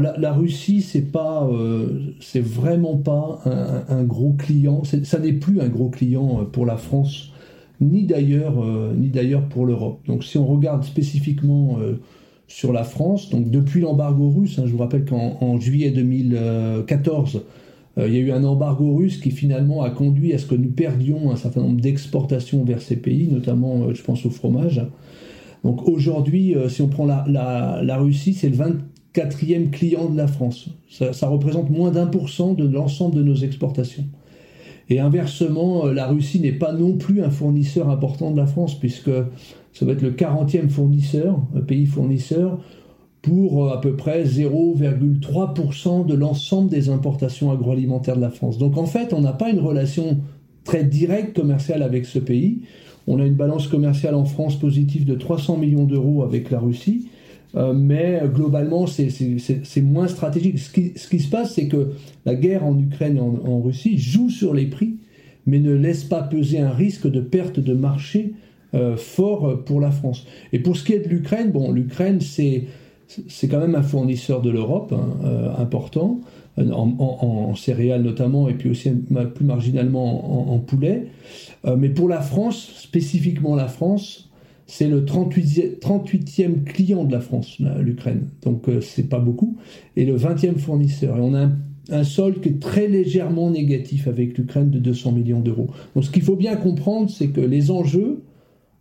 La, 0.00 0.32
Russie, 0.32 0.80
c'est 0.80 1.12
pas, 1.12 1.46
euh, 1.52 2.14
c'est 2.20 2.40
vraiment 2.40 2.96
pas 2.96 3.40
un, 3.88 4.04
gros 4.04 4.32
client. 4.32 4.82
Ça 4.84 5.18
n'est 5.18 5.32
plus 5.32 5.60
un 5.60 5.68
gros 5.68 5.90
client 5.90 6.40
euh, 6.40 6.44
pour 6.44 6.66
la 6.66 6.76
France 6.76 7.30
ni 7.80 8.04
d'ailleurs 8.04 8.64
ni 8.94 9.08
d'ailleurs 9.08 9.48
pour 9.48 9.66
l'Europe. 9.66 9.98
Donc 10.06 10.22
si 10.22 10.38
on 10.38 10.46
regarde 10.46 10.84
spécifiquement 10.84 11.78
sur 12.52 12.72
la 12.72 12.84
France, 12.84 13.30
donc 13.30 13.50
depuis 13.50 13.80
l'embargo 13.80 14.30
russe, 14.30 14.58
hein, 14.58 14.64
je 14.66 14.72
vous 14.72 14.78
rappelle 14.78 15.04
qu'en 15.04 15.58
juillet 15.58 15.90
2014, 15.90 17.42
il 17.98 18.12
y 18.12 18.16
a 18.16 18.20
eu 18.20 18.32
un 18.32 18.44
embargo 18.44 18.94
russe 18.94 19.18
qui 19.18 19.30
finalement 19.30 19.82
a 19.82 19.90
conduit 19.90 20.32
à 20.32 20.38
ce 20.38 20.46
que 20.46 20.54
nous 20.54 20.70
perdions 20.70 21.30
un 21.30 21.36
certain 21.36 21.60
nombre 21.60 21.80
d'exportations 21.80 22.64
vers 22.64 22.80
ces 22.80 22.96
pays, 22.96 23.28
notamment 23.28 23.92
je 23.92 24.02
pense 24.02 24.24
au 24.24 24.30
fromage. 24.30 24.82
Donc 25.62 25.88
aujourd'hui, 25.88 26.54
si 26.68 26.80
on 26.82 26.88
prend 26.88 27.04
la, 27.04 27.24
la 27.82 27.96
Russie, 27.98 28.32
c'est 28.32 28.48
le 28.48 28.56
20, 28.56 28.76
quatrième 29.12 29.70
client 29.70 30.08
de 30.08 30.16
la 30.16 30.26
France. 30.26 30.68
Ça, 30.90 31.28
représente 31.28 31.70
moins 31.70 31.90
d'un 31.90 32.06
pour 32.06 32.28
cent 32.28 32.54
de 32.54 32.66
l'ensemble 32.66 33.16
de 33.16 33.22
nos 33.22 33.34
exportations. 33.34 34.04
Et 34.92 35.00
inversement, 35.00 35.86
euh, 35.86 35.94
la 35.94 36.06
Russie 36.06 36.38
n'est 36.38 36.52
pas 36.52 36.74
non 36.74 36.98
plus 36.98 37.22
un 37.22 37.30
fournisseur 37.30 37.88
important 37.88 38.30
de 38.30 38.36
la 38.36 38.46
France, 38.46 38.78
puisque 38.78 39.10
ça 39.72 39.86
va 39.86 39.92
être 39.92 40.02
le 40.02 40.10
40e 40.10 40.68
fournisseur, 40.68 41.40
pays 41.66 41.86
fournisseur, 41.86 42.58
pour 43.22 43.64
euh, 43.64 43.72
à 43.72 43.80
peu 43.80 43.96
près 43.96 44.24
0,3% 44.24 46.04
de 46.04 46.14
l'ensemble 46.14 46.68
des 46.68 46.90
importations 46.90 47.50
agroalimentaires 47.50 48.16
de 48.16 48.20
la 48.20 48.28
France. 48.28 48.58
Donc 48.58 48.76
en 48.76 48.84
fait, 48.84 49.14
on 49.14 49.22
n'a 49.22 49.32
pas 49.32 49.48
une 49.48 49.60
relation 49.60 50.18
très 50.64 50.84
directe 50.84 51.34
commerciale 51.34 51.82
avec 51.82 52.04
ce 52.04 52.18
pays. 52.18 52.60
On 53.06 53.18
a 53.18 53.24
une 53.24 53.34
balance 53.34 53.68
commerciale 53.68 54.14
en 54.14 54.26
France 54.26 54.56
positive 54.56 55.06
de 55.06 55.14
300 55.14 55.56
millions 55.56 55.84
d'euros 55.84 56.22
avec 56.22 56.50
la 56.50 56.60
Russie, 56.60 57.08
euh, 57.54 57.72
mais 57.74 58.22
globalement, 58.32 58.86
c'est 58.86 59.80
moins 59.82 60.08
stratégique. 60.08 60.58
Ce 60.58 60.70
qui, 60.72 60.92
ce 60.96 61.08
qui 61.08 61.20
se 61.20 61.28
passe, 61.28 61.54
c'est 61.54 61.68
que 61.68 61.90
la 62.24 62.34
guerre 62.34 62.64
en 62.64 62.78
Ukraine 62.78 63.16
et 63.16 63.20
en, 63.20 63.60
Russie 63.60 63.98
joue 63.98 64.30
sur 64.30 64.54
les 64.54 64.66
prix, 64.66 64.96
mais 65.46 65.58
ne 65.58 65.72
laisse 65.72 66.04
pas 66.04 66.22
peser 66.22 66.60
un 66.60 66.70
risque 66.70 67.10
de 67.10 67.20
perte 67.20 67.60
de 67.60 67.74
marché 67.74 68.32
euh, 68.74 68.96
fort 68.96 69.64
pour 69.64 69.80
la 69.80 69.90
France. 69.90 70.26
Et 70.52 70.60
pour 70.60 70.76
ce 70.76 70.84
qui 70.84 70.94
est 70.94 71.00
de 71.00 71.08
l'Ukraine, 71.08 71.50
bon, 71.50 71.72
l'Ukraine, 71.72 72.20
c'est 72.20 72.68
quand 73.48 73.60
même 73.60 73.74
un 73.74 73.82
fournisseur 73.82 74.40
de 74.40 74.50
l'Europe 74.50 74.94
hein, 74.96 75.18
euh, 75.24 75.54
important, 75.58 76.20
en, 76.58 76.96
en, 76.98 77.54
céréales 77.54 78.02
notamment, 78.02 78.46
et 78.46 78.52
puis 78.52 78.68
aussi 78.68 78.90
plus 78.90 79.44
marginalement 79.44 80.50
en, 80.50 80.54
en 80.54 80.58
poulet. 80.58 81.06
mais 81.78 81.88
pour 81.88 82.10
la 82.10 82.20
France, 82.20 82.72
spécifiquement 82.76 83.56
la 83.56 83.68
France, 83.68 84.30
c'est 84.72 84.88
le 84.88 85.02
38e, 85.02 86.64
client 86.64 87.04
de 87.04 87.12
la 87.12 87.20
France, 87.20 87.58
l'Ukraine. 87.80 88.28
Donc 88.42 88.70
euh, 88.70 88.80
c'est 88.80 89.06
pas 89.06 89.18
beaucoup. 89.18 89.58
Et 89.96 90.06
le 90.06 90.16
20e 90.16 90.56
fournisseur. 90.56 91.18
Et 91.18 91.20
on 91.20 91.34
a 91.34 91.50
un, 91.90 92.04
solde 92.04 92.40
qui 92.40 92.48
est 92.48 92.58
très 92.58 92.88
légèrement 92.88 93.50
négatif 93.50 94.08
avec 94.08 94.38
l'Ukraine 94.38 94.70
de 94.70 94.78
200 94.78 95.12
millions 95.12 95.40
d'euros. 95.40 95.68
Donc 95.94 96.04
ce 96.04 96.10
qu'il 96.10 96.22
faut 96.22 96.36
bien 96.36 96.56
comprendre, 96.56 97.10
c'est 97.10 97.28
que 97.28 97.42
les 97.42 97.70
enjeux 97.70 98.22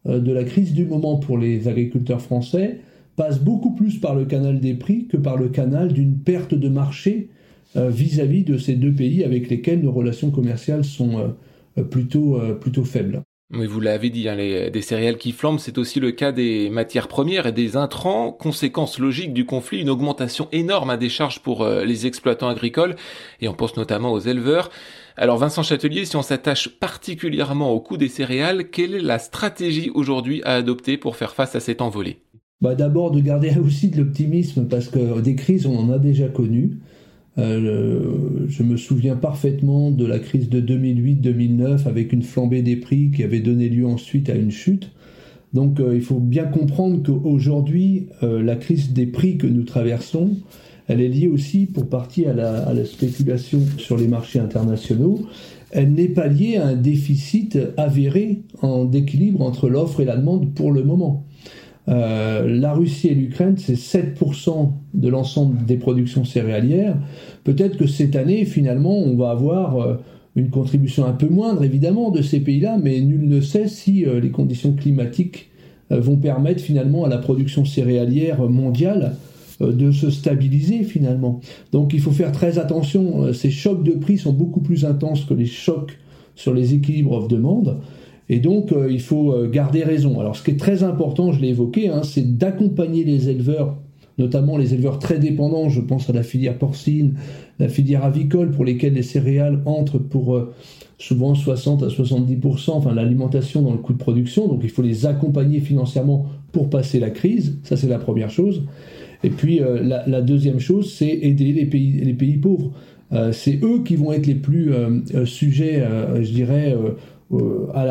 euh, 0.08 0.22
de 0.22 0.32
la 0.32 0.46
crise 0.46 0.72
du 0.72 0.86
moment 0.86 1.18
pour 1.18 1.38
les 1.38 1.68
agriculteurs 1.68 2.22
français 2.22 2.80
passent 3.18 3.42
beaucoup 3.42 3.72
plus 3.72 4.00
par 4.00 4.16
le 4.16 4.24
canal 4.24 4.62
des 4.62 4.76
prix 4.76 5.08
que 5.08 5.18
par 5.18 5.36
le 5.36 5.50
canal 5.50 5.92
d'une 5.92 6.20
perte 6.20 6.54
de 6.54 6.70
marché 6.70 7.28
euh, 7.76 7.90
vis-à-vis 7.90 8.46
de 8.46 8.58
ces 8.58 8.76
deux 8.76 8.94
pays 8.94 9.26
avec 9.26 9.50
lesquels 9.50 9.82
nos 9.82 9.92
relations 9.92 10.32
commerciales 10.32 10.86
sont 10.86 11.34
plutôt, 11.90 12.40
plutôt 12.62 12.86
faibles. 12.86 13.24
Oui, 13.54 13.66
vous 13.66 13.82
l'avez 13.82 14.10
dit, 14.10 14.30
hein, 14.30 14.38
des 14.38 14.82
céréales 14.82 15.18
qui 15.18 15.34
flambent, 15.34 15.60
c'est 15.60 15.78
aussi 15.78 16.00
le 16.00 16.12
cas 16.12 16.32
des 16.32 16.70
matières 16.70 17.10
premières 17.10 17.48
et 17.48 17.52
des 17.52 17.76
intrants. 17.76 18.32
Conséquence 18.32 18.98
logique 18.98 19.34
du 19.34 19.46
conflit, 19.46 19.82
une 19.82 19.90
augmentation 19.90 20.48
énorme 20.54 20.90
à 20.90 20.96
des 20.96 21.10
charges 21.10 21.40
pour 21.40 21.64
euh, 21.64 21.84
les 21.84 22.08
exploitants 22.08 22.48
agricoles, 22.48 22.96
et 23.42 23.50
on 23.50 23.54
pense 23.54 23.76
notamment 23.76 24.14
aux 24.14 24.20
éleveurs. 24.20 24.70
Alors 25.18 25.38
Vincent 25.38 25.64
Châtelier, 25.64 26.06
si 26.06 26.16
on 26.16 26.22
s'attache 26.22 26.70
particulièrement 26.70 27.72
au 27.72 27.82
coût 27.82 27.98
des 27.98 28.08
céréales, 28.08 28.70
quelle 28.70 28.94
est 28.94 29.02
la 29.02 29.20
stratégie 29.20 29.92
aujourd'hui 29.94 30.42
à 30.44 30.56
adopter 30.56 30.96
pour 30.96 31.18
faire 31.18 31.34
face 31.34 31.54
à 31.54 31.60
cette 31.60 31.82
envolée? 31.82 32.22
Bah 32.62 32.76
D'abord 32.76 33.12
de 33.12 33.20
garder 33.20 33.58
aussi 33.66 33.90
de 33.90 33.98
l'optimisme, 33.98 34.70
parce 34.70 34.88
que 34.88 35.20
des 35.20 35.36
crises, 35.36 35.66
on 35.66 35.78
en 35.78 35.90
a 35.92 36.00
déjà 36.00 36.30
connues. 36.30 36.78
Euh, 37.38 38.46
je 38.48 38.64
me 38.64 38.76
souviens 38.76 39.16
parfaitement 39.16 39.90
de 39.90 40.06
la 40.06 40.20
crise 40.20 40.50
de 40.50 40.60
2008-2009 40.60 41.88
avec 41.88 42.12
une 42.12 42.24
flambée 42.24 42.62
des 42.62 42.76
prix 42.76 43.12
qui 43.12 43.24
avait 43.24 43.40
donné 43.40 43.70
lieu 43.70 43.86
ensuite 43.86 44.30
à 44.30 44.36
une 44.36 44.52
chute. 44.52 44.92
Donc 45.54 45.80
euh, 45.80 45.96
il 45.96 46.02
faut 46.02 46.20
bien 46.20 46.46
comprendre 46.46 47.02
qu'aujourd'hui, 47.04 48.08
euh, 48.24 48.42
la 48.42 48.56
crise 48.56 48.94
des 48.94 49.06
prix 49.06 49.38
que 49.38 49.48
nous 49.48 49.64
traversons, 49.64 50.38
elle 50.88 51.02
est 51.02 51.08
liée 51.08 51.28
aussi 51.28 51.68
pour 51.68 51.88
partie 51.88 52.26
à 52.26 52.34
la, 52.34 52.86
spéculation 52.86 53.60
sur 53.78 53.98
les 53.98 54.08
marchés 54.08 54.40
internationaux. 54.40 55.20
Elle 55.72 55.94
n'est 55.94 56.10
pas 56.10 56.28
liée 56.28 56.58
à 56.58 56.68
un 56.68 56.76
déficit 56.76 57.58
avéré 57.78 58.42
en 58.62 58.84
d'équilibre 58.84 59.42
entre 59.42 59.70
l'offre 59.70 60.02
et 60.02 60.06
la 60.06 60.18
demande 60.18 60.54
pour 60.54 60.72
le 60.74 60.84
moment. 60.84 61.26
Euh, 61.90 62.48
la 62.48 62.74
Russie 62.74 63.08
et 63.08 63.16
l'Ukraine, 63.16 63.56
c'est 63.58 63.76
7% 63.76 64.72
de 64.94 65.10
l'ensemble 65.10 65.66
des 65.66 65.78
productions 65.78 66.24
céréalières. 66.26 66.98
Peut-être 67.44 67.78
que 67.78 67.88
cette 67.88 68.16
année, 68.16 68.46
finalement, 68.46 68.98
on 68.98 69.16
va 69.16 69.32
avoir 69.32 69.78
euh, 69.78 69.96
une 70.36 70.50
contribution 70.50 71.06
un 71.06 71.14
peu 71.14 71.28
moindre, 71.28 71.64
évidemment, 71.64 72.12
de 72.12 72.22
ces 72.22 72.40
pays-là, 72.40 72.78
mais 72.82 73.00
nul 73.02 73.28
ne 73.28 73.42
sait 73.42 73.68
si 73.68 74.06
euh, 74.06 74.20
les 74.20 74.30
conditions 74.30 74.74
climatiques 74.74 75.48
vont 75.90 76.16
permettre 76.16 76.62
finalement 76.62 77.04
à 77.04 77.10
la 77.10 77.18
production 77.18 77.66
céréalière 77.66 78.50
mondiale 78.50 79.18
de 79.60 79.92
se 79.92 80.10
stabiliser 80.10 80.84
finalement. 80.86 81.42
Donc 81.74 81.94
il 81.94 82.00
faut 82.00 82.12
faire 82.12 82.32
très 82.32 82.60
attention, 82.60 83.34
ces 83.34 83.52
chocs 83.52 83.84
de 83.84 83.92
prix 83.92 84.18
sont 84.18 84.32
beaucoup 84.32 84.62
plus 84.62 84.86
intenses 84.86 85.26
que 85.26 85.34
les 85.34 85.46
chocs 85.46 86.00
sur 86.34 86.54
les 86.54 86.74
équilibres 86.74 87.12
offre-demande. 87.12 87.82
Et 88.32 88.40
donc, 88.40 88.72
euh, 88.72 88.88
il 88.90 89.02
faut 89.02 89.34
euh, 89.34 89.50
garder 89.50 89.84
raison. 89.84 90.22
Alors, 90.22 90.38
ce 90.38 90.44
qui 90.44 90.52
est 90.52 90.60
très 90.60 90.84
important, 90.84 91.34
je 91.34 91.42
l'ai 91.42 91.50
évoqué, 91.50 91.90
hein, 91.90 92.02
c'est 92.02 92.38
d'accompagner 92.38 93.04
les 93.04 93.28
éleveurs, 93.28 93.76
notamment 94.18 94.56
les 94.56 94.74
éleveurs 94.74 95.00
très 95.00 95.20
dépendants. 95.20 95.68
Je 95.68 95.82
pense 95.82 96.10
à 96.10 96.14
la 96.14 96.24
filière 96.24 96.58
porcine, 96.58 97.16
la 97.60 97.68
filière 97.68 98.06
avicole, 98.06 98.52
pour 98.52 98.64
lesquelles 98.64 98.94
les 98.94 99.04
céréales 99.04 99.62
entrent 99.66 100.00
pour 100.00 100.38
euh, 100.38 100.54
souvent 100.98 101.36
60 101.36 101.84
à 101.84 101.88
70%, 101.88 102.72
enfin 102.72 102.94
l'alimentation 102.96 103.64
dans 103.64 103.74
le 103.74 103.80
coût 103.80 103.92
de 103.92 103.98
production. 103.98 104.48
Donc, 104.48 104.62
il 104.64 104.70
faut 104.70 104.82
les 104.82 105.06
accompagner 105.06 105.60
financièrement 105.60 106.28
pour 106.54 106.70
passer 106.70 107.02
la 107.02 107.10
crise. 107.10 107.60
Ça, 107.64 107.76
c'est 107.76 107.90
la 107.90 108.00
première 108.00 108.30
chose. 108.30 108.64
Et 109.26 109.30
puis, 109.30 109.60
la, 109.60 110.22
deuxième 110.22 110.60
chose, 110.60 110.92
c'est 110.94 111.10
aider 111.10 111.52
les 111.52 111.66
pays, 111.66 111.92
les 111.92 112.14
pays 112.14 112.38
pauvres. 112.38 112.72
c'est 113.32 113.60
eux 113.62 113.84
qui 113.86 113.96
vont 113.96 114.12
être 114.12 114.26
les 114.26 114.34
plus 114.34 114.74
sujets, 115.26 115.86
je 116.20 116.32
dirais, 116.32 116.76
euh, 117.34 117.68
à 117.74 117.86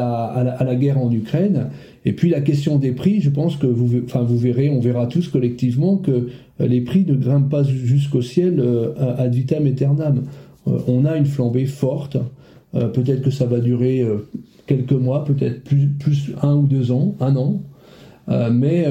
la, 0.65 0.75
guerre 0.75 0.99
en 0.99 1.11
Ukraine. 1.11 1.71
Et 2.05 2.13
puis 2.13 2.29
la 2.29 2.43
question 2.43 2.77
des 2.79 2.93
prix, 2.93 3.23
je 3.23 3.31
pense 3.31 3.57
que 3.57 3.67
vous, 3.67 4.03
enfin, 4.05 4.23
vous 4.23 4.37
verrez, 4.37 4.69
on 4.69 4.81
verra 4.81 5.07
tous 5.07 5.29
collectivement 5.29 5.97
que 5.97 6.11
euh, 6.11 6.67
les 6.67 6.83
prix 6.83 7.07
ne 7.07 7.15
grimpent 7.15 7.49
pas 7.49 7.63
jusqu'au 7.63 8.21
ciel 8.21 8.61
euh, 8.61 8.93
ad 9.17 9.35
vitam 9.35 9.67
aeternam. 9.67 10.25
on 10.67 11.07
a 11.07 11.17
une 11.17 11.25
flambée 11.25 11.65
forte. 11.65 12.19
peut-être 12.73 13.23
que 13.23 13.31
ça 13.31 13.47
va 13.47 13.61
durer 13.61 14.05
quelques 14.67 14.93
mois, 14.93 15.25
peut-être 15.25 15.65
plus, 15.65 15.89
plus 15.89 16.33
un 16.43 16.57
ou 16.57 16.67
deux 16.67 16.93
ans, 16.93 17.15
un 17.21 17.35
an. 17.37 17.63
mais 18.53 18.85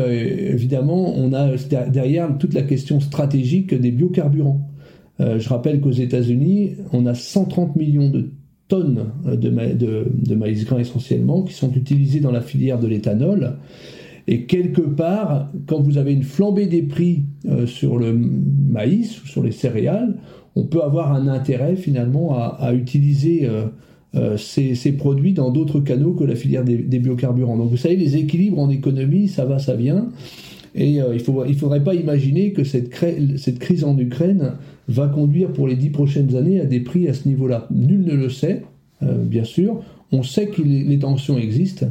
évidemment, 0.51 1.13
on 1.15 1.31
a 1.33 1.51
derrière 1.87 2.35
toute 2.39 2.55
la 2.55 2.63
question 2.63 2.99
stratégique 2.99 3.73
des 3.73 3.91
biocarburants. 3.91 4.67
je 5.19 5.47
rappelle 5.47 5.79
qu'aux 5.79 5.91
États-Unis, 5.91 6.71
on 6.91 7.05
a 7.05 7.13
130 7.13 7.75
millions 7.75 8.09
de 8.09 8.31
tonnes 8.69 9.07
de, 9.25 9.49
de, 9.49 10.35
maïs 10.35 10.63
grain 10.63 10.79
essentiellement 10.79 11.43
qui 11.43 11.53
sont 11.53 11.73
utilisées 11.73 12.21
dans 12.21 12.31
la 12.31 12.39
filière 12.39 12.79
de 12.79 12.87
l'éthanol. 12.87 13.57
Et 14.27 14.45
quelque 14.45 14.81
part, 14.81 15.51
quand 15.65 15.81
vous 15.81 15.97
avez 15.97 16.13
une 16.13 16.23
flambée 16.23 16.67
des 16.67 16.83
prix 16.83 17.23
euh, 17.47 17.65
sur 17.65 17.97
le 17.97 18.13
maïs 18.13 19.21
ou 19.23 19.27
sur 19.27 19.43
les 19.43 19.51
céréales, 19.51 20.17
on 20.55 20.65
peut 20.65 20.83
avoir 20.83 21.13
un 21.13 21.27
intérêt 21.27 21.75
finalement 21.75 22.37
à, 22.37 22.73
utiliser 22.73 23.47
euh, 23.47 23.65
euh, 24.15 24.37
ces, 24.37 24.91
produits 24.91 25.33
dans 25.33 25.49
d'autres 25.49 25.79
canaux 25.79 26.13
que 26.13 26.23
la 26.23 26.35
filière 26.35 26.63
des, 26.63 26.99
biocarburants. 26.99 27.57
Donc 27.57 27.71
vous 27.71 27.77
savez, 27.77 27.95
les 27.95 28.17
équilibres 28.17 28.59
en 28.59 28.69
économie, 28.69 29.27
ça 29.27 29.45
va, 29.45 29.57
ça 29.57 29.75
vient. 29.75 30.09
Et 30.79 30.91
il 30.91 30.97
ne 30.99 31.45
il 31.47 31.55
faudrait 31.55 31.83
pas 31.83 31.93
imaginer 31.93 32.53
que 32.53 32.63
cette, 32.63 32.89
crise 32.89 33.83
en 33.83 33.97
Ukraine 33.97 34.53
va 34.87 35.07
conduire 35.09 35.51
pour 35.51 35.67
les 35.67 35.75
dix 35.75 35.89
prochaines 35.89 36.37
années 36.37 36.61
à 36.61 36.65
des 36.65 36.79
prix 36.79 37.09
à 37.09 37.13
ce 37.13 37.27
niveau-là. 37.27 37.67
Nul 37.69 38.05
ne 38.05 38.13
le 38.13 38.29
sait, 38.29 38.63
euh, 39.03 39.25
bien 39.25 39.43
sûr. 39.43 39.83
On 40.13 40.23
sait 40.23 40.47
que 40.47 40.61
les, 40.61 40.97
tensions 40.97 41.37
existent, 41.37 41.87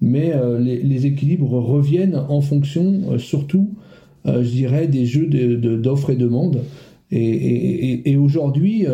mais 0.00 0.32
euh, 0.34 0.58
les, 0.58 1.06
équilibres 1.06 1.52
reviennent 1.52 2.16
en 2.16 2.40
fonction, 2.40 3.02
euh, 3.10 3.18
surtout, 3.18 3.74
je 4.24 4.40
dirais, 4.40 4.88
des 4.88 5.04
jeux 5.04 5.26
d'offres 5.26 6.10
et 6.10 6.16
demande. 6.16 6.62
Et, 7.10 8.10
et 8.10 8.16
aujourd'hui, 8.16 8.86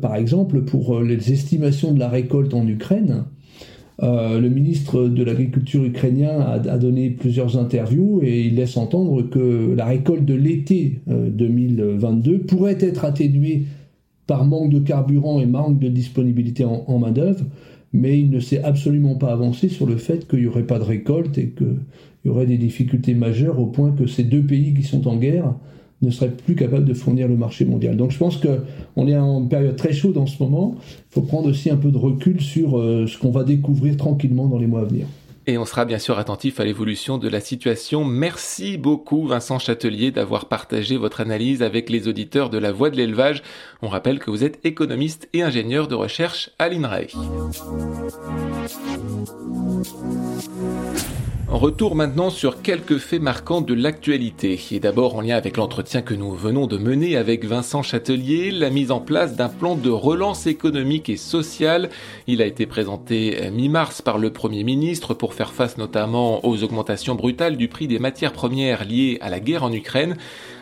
par 0.00 0.16
exemple, 0.16 0.62
pour 0.62 1.00
les 1.00 1.32
estimations 1.32 1.92
de 1.92 1.98
la 1.98 2.08
récolte 2.08 2.54
en 2.54 2.66
Ukraine, 2.66 3.24
euh, 4.02 4.38
le 4.38 4.50
ministre 4.50 5.08
de 5.08 5.24
l'Agriculture 5.24 5.82
ukrainien 5.84 6.38
a, 6.40 6.78
donné 6.78 7.10
plusieurs 7.10 7.56
interviews 7.56 8.20
et 8.22 8.42
il 8.42 8.56
laisse 8.56 8.76
entendre 8.76 9.22
que 9.22 9.74
la 9.74 9.86
récolte 9.86 10.26
de 10.26 10.34
l'été 10.34 11.00
2022 11.06 12.32
euh, 12.32 12.38
pourrait 12.46 12.76
être 12.80 13.06
atténuée 13.06 13.64
par 14.26 14.44
manque 14.44 14.70
de 14.70 14.80
carburant 14.80 15.40
et 15.40 15.46
manque 15.46 15.78
de 15.78 15.88
disponibilité 15.88 16.64
en, 16.64 16.98
main-d'œuvre, 16.98 17.44
mais 17.92 18.18
il 18.18 18.28
ne 18.30 18.40
s'est 18.40 18.62
absolument 18.62 19.14
pas 19.14 19.32
avancé 19.32 19.68
sur 19.68 19.86
le 19.86 19.96
fait 19.96 20.28
qu'il 20.28 20.40
n'y 20.40 20.46
aurait 20.46 20.66
pas 20.66 20.78
de 20.78 20.84
récolte 20.84 21.38
et 21.38 21.50
qu'il 21.50 21.78
y 22.24 22.28
aurait 22.28 22.46
des 22.46 22.58
difficultés 22.58 23.14
majeures 23.14 23.58
au 23.60 23.66
point 23.66 23.92
que 23.92 24.06
ces 24.06 24.24
deux 24.24 24.42
pays 24.42 24.74
qui 24.74 24.82
sont 24.82 25.06
en 25.06 25.16
guerre 25.16 25.54
ne 26.02 26.10
seraient 26.10 26.30
plus 26.30 26.54
capables 26.54 26.84
de 26.84 26.94
fournir 26.94 27.28
le 27.28 27.36
marché 27.36 27.64
mondial. 27.64 27.96
Donc 27.96 28.10
je 28.10 28.18
pense 28.18 28.38
qu'on 28.38 29.08
est 29.08 29.16
en 29.16 29.46
période 29.46 29.76
très 29.76 29.92
chaude 29.92 30.18
en 30.18 30.26
ce 30.26 30.42
moment. 30.42 30.76
Il 30.78 31.14
faut 31.14 31.22
prendre 31.22 31.48
aussi 31.48 31.70
un 31.70 31.76
peu 31.76 31.90
de 31.90 31.98
recul 31.98 32.40
sur 32.40 32.78
euh, 32.78 33.06
ce 33.06 33.18
qu'on 33.18 33.30
va 33.30 33.44
découvrir 33.44 33.96
tranquillement 33.96 34.46
dans 34.46 34.58
les 34.58 34.66
mois 34.66 34.82
à 34.82 34.84
venir. 34.84 35.06
Et 35.48 35.58
on 35.58 35.64
sera 35.64 35.84
bien 35.84 36.00
sûr 36.00 36.18
attentif 36.18 36.58
à 36.58 36.64
l'évolution 36.64 37.18
de 37.18 37.28
la 37.28 37.40
situation. 37.40 38.04
Merci 38.04 38.78
beaucoup 38.78 39.28
Vincent 39.28 39.60
Châtelier 39.60 40.10
d'avoir 40.10 40.46
partagé 40.46 40.96
votre 40.96 41.20
analyse 41.20 41.62
avec 41.62 41.88
les 41.88 42.08
auditeurs 42.08 42.50
de 42.50 42.58
la 42.58 42.72
Voix 42.72 42.90
de 42.90 42.96
l'élevage. 42.96 43.44
On 43.80 43.86
rappelle 43.86 44.18
que 44.18 44.30
vous 44.30 44.42
êtes 44.42 44.58
économiste 44.64 45.28
et 45.34 45.42
ingénieur 45.42 45.86
de 45.86 45.94
recherche 45.94 46.50
à 46.58 46.68
l'INRAE. 46.68 47.06
Retour 51.48 51.94
maintenant 51.94 52.30
sur 52.30 52.60
quelques 52.60 52.98
faits 52.98 53.22
marquants 53.22 53.60
de 53.60 53.72
l'actualité. 53.72 54.58
Et 54.72 54.80
d'abord 54.80 55.14
en 55.14 55.20
lien 55.20 55.36
avec 55.36 55.56
l'entretien 55.56 56.02
que 56.02 56.12
nous 56.12 56.32
venons 56.32 56.66
de 56.66 56.76
mener 56.76 57.16
avec 57.16 57.44
Vincent 57.44 57.84
Châtelier, 57.84 58.50
la 58.50 58.68
mise 58.68 58.90
en 58.90 58.98
place 58.98 59.36
d'un 59.36 59.48
plan 59.48 59.76
de 59.76 59.88
relance 59.88 60.48
économique 60.48 61.08
et 61.08 61.16
sociale. 61.16 61.88
Il 62.26 62.42
a 62.42 62.46
été 62.46 62.66
présenté 62.66 63.48
mi-mars 63.52 64.02
par 64.02 64.18
le 64.18 64.30
Premier 64.30 64.64
ministre 64.64 65.14
pour 65.14 65.34
faire 65.34 65.52
face 65.52 65.78
notamment 65.78 66.44
aux 66.44 66.64
augmentations 66.64 67.14
brutales 67.14 67.56
du 67.56 67.68
prix 67.68 67.86
des 67.86 68.00
matières 68.00 68.32
premières 68.32 68.84
liées 68.84 69.18
à 69.20 69.30
la 69.30 69.38
guerre 69.38 69.62
en 69.62 69.72
Ukraine. 69.72 70.16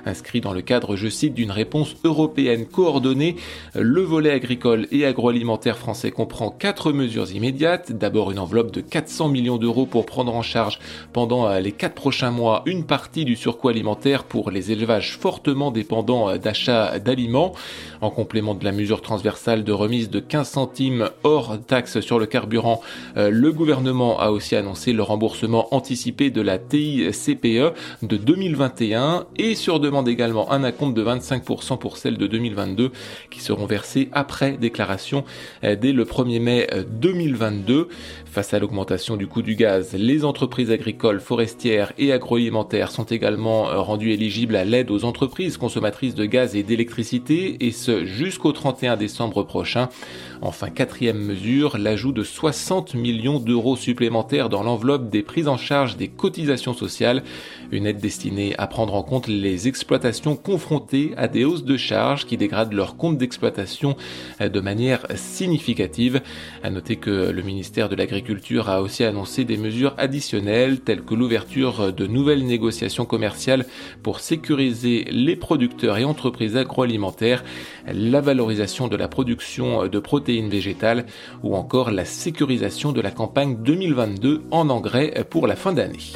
Inscrit 0.07 0.43
dans 0.43 0.53
le 0.53 0.61
cadre, 0.61 0.97
je 0.97 1.09
cite, 1.09 1.35
d'une 1.35 1.51
réponse 1.51 1.97
européenne 2.05 2.67
coordonnée, 2.67 3.37
le 3.75 4.03
volet 4.03 4.31
agricole 4.31 4.87
et 4.93 5.07
agroalimentaire 5.07 5.79
français 5.79 6.11
comprend 6.11 6.51
quatre 6.51 6.93
mesures 6.93 7.33
immédiates. 7.33 7.93
D'abord 7.93 8.31
une 8.31 8.39
enveloppe 8.39 8.71
de 8.71 8.83
400 8.83 9.29
millions 9.29 9.57
d'euros 9.57 9.87
pour 9.87 10.05
prendre 10.05 10.35
en 10.35 10.43
charge 10.43 10.79
pendant 11.13 11.49
euh, 11.49 11.61
les 11.61 11.73
quatre 11.73 11.95
prochains 11.95 12.31
mois 12.31 12.63
une 12.67 12.85
partie 12.85 13.25
du 13.25 13.35
surcoût 13.35 13.69
alimentaire 13.69 14.25
pour 14.25 14.51
les 14.51 14.73
élevages 14.73 15.17
fortement 15.17 15.71
dépendants 15.71 16.29
euh, 16.29 16.37
d'achats 16.37 16.99
d'aliments. 16.99 17.55
En 18.03 18.11
complément 18.11 18.55
de 18.55 18.65
la 18.65 18.73
mesure 18.73 19.01
transversale 19.01 19.65
de 19.65 19.73
remise 19.73 20.11
de 20.11 20.21
15 20.21 20.49
centimes 20.49 21.11
hors 21.23 21.59
taxe 21.67 22.01
sur 22.01 22.19
le 22.19 22.27
carburant, 22.27 22.83
euh, 23.17 23.31
le 23.31 23.53
gouvernement 23.53 24.21
a 24.21 24.31
aussi 24.31 24.55
annoncé 24.55 24.93
le 24.93 25.03
remboursement 25.03 25.75
anticipé 25.75 26.31
de 26.31 26.43
la 26.43 26.59
TICPE 26.59 27.75
de 28.03 28.17
2021 28.19 29.27
et 29.39 29.55
sur 29.55 29.81
demande 29.81 29.94
également 30.03 30.51
un 30.53 30.65
acompte 30.65 30.95
de 30.95 31.05
25% 31.05 31.79
pour 31.79 31.97
celles 31.97 32.19
de 32.19 32.27
2022 32.27 32.93
qui 33.31 33.41
seront 33.41 33.67
versées 33.67 34.09
après 34.13 34.53
déclaration 34.53 35.25
euh, 35.63 35.77
dès 35.77 35.93
le 35.93 36.05
1er 36.05 36.41
mai 36.41 36.69
2022. 36.89 37.89
Face 38.35 38.53
à 38.53 38.59
l'augmentation 38.59 39.17
du 39.17 39.29
coût 39.29 39.43
du 39.43 39.55
gaz, 39.55 39.95
les 39.97 40.25
entreprises 40.25 40.73
agricoles, 40.73 41.21
forestières 41.21 41.93
et 41.99 42.11
agroalimentaires 42.11 42.91
sont 42.91 43.05
également 43.05 43.69
euh, 43.69 43.79
rendues 43.79 44.11
éligibles 44.11 44.57
à 44.57 44.65
l'aide 44.65 44.91
aux 44.91 45.05
entreprises 45.05 45.57
consommatrices 45.57 46.17
de 46.17 46.25
gaz 46.25 46.57
et 46.57 46.65
d'électricité 46.65 47.65
et 47.65 47.71
ce 47.71 48.05
jusqu'au 48.05 48.51
31 48.51 48.97
décembre 48.97 49.45
prochain. 49.45 49.89
Enfin, 50.43 50.69
quatrième 50.69 51.21
mesure, 51.25 51.79
l'ajout 51.79 52.11
de 52.11 52.25
60 52.25 52.95
millions 52.95 53.39
d'euros 53.39 53.77
supplémentaires 53.77 54.49
dans 54.49 54.65
l'enveloppe 54.65 55.11
des 55.11 55.23
prises 55.23 55.47
en 55.47 55.57
charge 55.57 55.97
des 55.97 56.09
cotisations 56.09 56.75
sociales, 56.75 57.23
une 57.71 57.87
aide 57.87 57.99
destinée 57.99 58.57
à 58.59 58.67
prendre 58.67 58.97
en 58.97 59.05
compte 59.05 59.29
les 59.29 59.69
exploitations 59.69 60.35
confrontées 60.35 61.13
à 61.17 61.29
des 61.29 61.45
hausses 61.45 61.65
de 61.65 61.77
charges 61.77 62.27
qui 62.27 62.37
dégradent 62.37 62.73
leur 62.73 62.97
compte 62.97 63.17
d'exploitation 63.17 63.97
euh, 64.41 64.49
de 64.49 64.59
manière 64.59 65.07
significative. 65.15 66.21
À 66.65 66.71
noter 66.71 66.97
que 66.97 67.31
le 67.31 67.43
ministère 67.43 67.89
de 67.89 67.95
l'Agriculture 67.95 68.24
l'agriculture 68.25 68.71
a 68.71 68.81
aussi 68.81 69.05
annoncé 69.05 69.45
des 69.45 69.59
mesures 69.59 69.93
additionnelles 69.99 70.81
telles 70.81 71.03
que 71.03 71.15
l'ouverture 71.15 71.93
de 71.93 72.07
nouvelles 72.07 72.47
négociations 72.47 73.05
commerciales 73.05 73.67
pour 74.03 74.21
sécuriser 74.21 75.05
les 75.11 75.37
producteurs 75.37 75.99
et 75.99 76.05
entreprises 76.05 76.57
agroalimentaires, 76.57 77.45
la 77.87 78.23
valorisation 78.23 78.89
de 78.89 78.97
la 78.97 79.09
production 79.09 79.89
de 79.89 79.99
protéines 79.99 80.49
végétales 80.49 81.05
ou 81.43 81.55
encore 81.55 81.91
la 81.91 82.07
sécurisation 82.07 82.93
de 82.93 83.03
la 83.03 83.11
campagne 83.11 83.59
2022 83.63 84.45
en 84.51 84.71
engrais 84.71 85.27
pour 85.29 85.47
la 85.47 85.55
fin 85.55 85.75
d'année. 85.75 86.15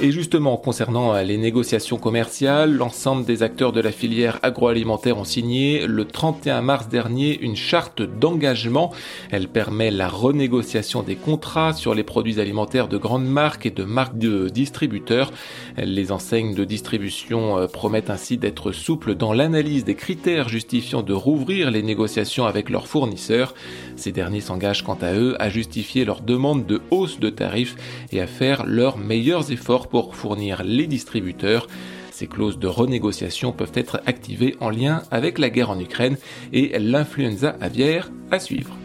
Et 0.00 0.10
justement, 0.10 0.56
concernant 0.56 1.14
euh, 1.14 1.22
les 1.22 1.38
négociations 1.38 1.98
commerciales, 1.98 2.74
l'ensemble 2.74 3.24
des 3.24 3.44
acteurs 3.44 3.70
de 3.70 3.80
la 3.80 3.92
filière 3.92 4.40
agroalimentaire 4.42 5.18
ont 5.18 5.24
signé 5.24 5.86
le 5.86 6.04
31 6.04 6.62
mars 6.62 6.88
dernier 6.88 7.38
une 7.40 7.54
charte 7.54 8.02
d'engagement. 8.02 8.92
Elle 9.30 9.46
permet 9.46 9.92
la 9.92 10.08
renégociation 10.08 11.04
des 11.04 11.14
contrats 11.14 11.72
sur 11.72 11.94
les 11.94 12.02
produits 12.02 12.40
alimentaires 12.40 12.88
de 12.88 12.98
grandes 12.98 13.26
marques 13.26 13.66
et 13.66 13.70
de 13.70 13.84
marques 13.84 14.18
de 14.18 14.48
distributeurs. 14.48 15.30
Les 15.76 16.10
enseignes 16.10 16.54
de 16.54 16.64
distribution 16.64 17.58
euh, 17.58 17.68
promettent 17.68 18.10
ainsi 18.10 18.36
d'être 18.36 18.72
souples 18.72 19.14
dans 19.14 19.32
l'analyse 19.32 19.84
des 19.84 19.94
critères 19.94 20.48
justifiant 20.48 21.02
de 21.02 21.12
rouvrir 21.12 21.70
les 21.70 21.82
négociations 21.82 22.46
avec 22.46 22.68
leurs 22.68 22.88
fournisseurs. 22.88 23.54
Ces 23.94 24.10
derniers 24.10 24.40
s'engagent 24.40 24.82
quant 24.82 24.98
à 25.00 25.14
eux 25.14 25.36
à 25.38 25.50
justifier 25.50 26.04
leur 26.04 26.20
demande 26.20 26.66
de 26.66 26.82
hausse 26.90 27.20
de 27.20 27.30
tarifs 27.30 27.76
et 28.10 28.20
à 28.20 28.26
faire 28.26 28.66
leurs 28.66 28.98
meilleurs 28.98 29.52
efforts 29.52 29.83
pour 29.88 30.16
fournir 30.16 30.62
les 30.64 30.86
distributeurs. 30.86 31.66
Ces 32.10 32.26
clauses 32.26 32.58
de 32.58 32.68
renégociation 32.68 33.52
peuvent 33.52 33.72
être 33.74 34.00
activées 34.06 34.56
en 34.60 34.70
lien 34.70 35.02
avec 35.10 35.38
la 35.38 35.50
guerre 35.50 35.70
en 35.70 35.80
Ukraine 35.80 36.16
et 36.52 36.78
l'influenza 36.78 37.56
aviaire 37.60 38.10
à 38.30 38.38
suivre. 38.38 38.76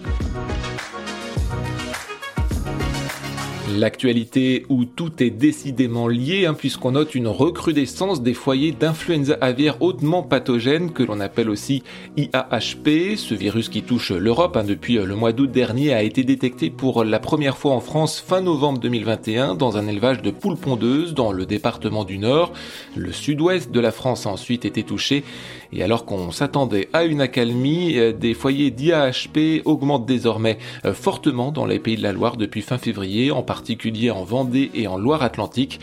L'actualité 3.78 4.66
où 4.70 4.86
tout 4.86 5.22
est 5.22 5.30
décidément 5.30 6.08
lié, 6.08 6.46
hein, 6.48 6.56
puisqu'on 6.56 6.92
note 6.92 7.14
une 7.14 7.28
recrudescence 7.28 8.24
des 8.24 8.34
foyers 8.34 8.72
d'influenza 8.72 9.38
aviaire 9.42 9.82
hautement 9.82 10.24
pathogène, 10.24 10.92
que 10.92 11.04
l'on 11.04 11.20
appelle 11.20 11.50
aussi 11.50 11.84
IAHP. 12.18 13.16
Ce 13.16 13.36
virus 13.36 13.70
qui 13.70 13.84
touche 13.84 14.12
l'Europe 14.12 14.58
hein, 14.58 14.64
depuis 14.64 14.96
le 14.96 15.16
mois 15.16 15.34
d'août 15.34 15.52
dernier 15.52 15.94
a 15.94 16.02
été 16.02 16.24
détecté 16.24 16.70
pour 16.70 17.04
la 17.04 17.20
première 17.20 17.58
fois 17.58 17.74
en 17.74 17.80
France 17.80 18.20
fin 18.20 18.42
novembre 18.42 18.80
2021 18.80 19.56
dans 19.56 19.78
un 19.78 19.88
élevage 19.88 20.22
de 20.22 20.32
poules 20.32 20.58
pondeuses 20.58 21.14
dans 21.14 21.32
le 21.32 21.46
département 21.46 22.06
du 22.06 22.18
Nord. 22.18 22.54
Le 22.96 23.12
sud-ouest 23.12 23.72
de 23.72 23.80
la 23.80 23.92
France 23.92 24.26
a 24.26 24.30
ensuite 24.30 24.66
été 24.66 24.84
touché. 24.84 25.24
Et 25.72 25.84
alors 25.84 26.06
qu'on 26.06 26.32
s'attendait 26.32 26.90
à 26.94 27.04
une 27.04 27.22
accalmie, 27.22 27.98
euh, 27.98 28.12
des 28.12 28.34
foyers 28.34 28.72
d'IAHP 28.72 29.62
augmentent 29.66 30.06
désormais 30.06 30.58
euh, 30.86 30.94
fortement 30.94 31.52
dans 31.52 31.66
les 31.66 31.80
pays 31.80 31.96
de 31.96 32.04
la 32.04 32.12
Loire 32.12 32.38
depuis 32.38 32.62
fin 32.62 32.78
février, 32.78 33.32
en 33.32 33.44
particulier 33.44 34.10
en 34.10 34.24
Vendée 34.24 34.72
et 34.74 34.88
en 34.88 34.98
Loire-Atlantique. 34.98 35.80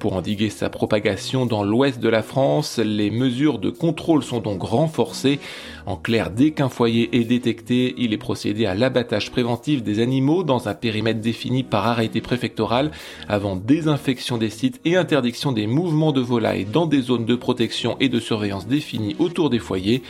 Pour 0.00 0.14
endiguer 0.14 0.48
sa 0.48 0.70
propagation 0.70 1.44
dans 1.44 1.62
l'ouest 1.62 2.00
de 2.00 2.08
la 2.08 2.22
France, 2.22 2.78
les 2.78 3.10
mesures 3.10 3.58
de 3.58 3.68
contrôle 3.68 4.22
sont 4.22 4.40
donc 4.40 4.62
renforcées. 4.62 5.38
En 5.84 5.96
clair, 5.96 6.30
dès 6.30 6.52
qu'un 6.52 6.70
foyer 6.70 7.14
est 7.18 7.24
détecté, 7.24 7.94
il 7.98 8.14
est 8.14 8.18
procédé 8.18 8.64
à 8.64 8.74
l'abattage 8.74 9.30
préventif 9.30 9.82
des 9.82 10.00
animaux 10.00 10.42
dans 10.42 10.68
un 10.68 10.74
périmètre 10.74 11.20
défini 11.20 11.64
par 11.64 11.86
arrêté 11.86 12.22
préfectoral 12.22 12.92
avant 13.28 13.56
désinfection 13.56 14.38
des 14.38 14.48
sites 14.48 14.80
et 14.86 14.96
interdiction 14.96 15.52
des 15.52 15.66
mouvements 15.66 16.12
de 16.12 16.22
volailles 16.22 16.64
dans 16.64 16.86
des 16.86 17.02
zones 17.02 17.26
de 17.26 17.36
protection 17.36 17.98
et 18.00 18.08
de 18.08 18.20
surveillance 18.20 18.66
définies 18.66 19.16
autour 19.30 19.48
des 19.48 19.60
foyers. 19.60 20.02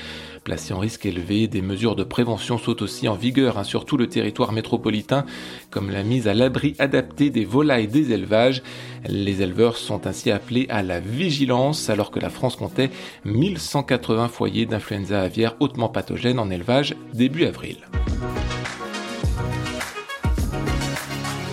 Placés 0.44 0.72
en 0.72 0.78
risque 0.78 1.04
élevé, 1.04 1.46
des 1.46 1.60
mesures 1.60 1.94
de 1.94 2.04
prévention 2.04 2.56
sont 2.56 2.82
aussi 2.82 3.06
en 3.06 3.14
vigueur 3.14 3.58
hein, 3.58 3.64
sur 3.64 3.84
tout 3.84 3.98
le 3.98 4.08
territoire 4.08 4.52
métropolitain, 4.52 5.26
comme 5.70 5.90
la 5.90 6.02
mise 6.02 6.26
à 6.26 6.32
l'abri 6.32 6.74
adaptée 6.78 7.28
des 7.28 7.44
volailles 7.44 7.88
des 7.88 8.12
élevages. 8.12 8.62
Les 9.06 9.42
éleveurs 9.42 9.76
sont 9.76 10.06
ainsi 10.06 10.30
appelés 10.30 10.66
à 10.70 10.82
la 10.82 11.00
vigilance 11.00 11.90
alors 11.90 12.10
que 12.10 12.20
la 12.20 12.30
France 12.30 12.56
comptait 12.56 12.90
1180 13.26 14.28
foyers 14.28 14.64
d'influenza 14.64 15.20
aviaire 15.20 15.56
hautement 15.60 15.90
pathogène 15.90 16.38
en 16.38 16.50
élevage 16.50 16.96
début 17.12 17.44
avril. 17.44 17.76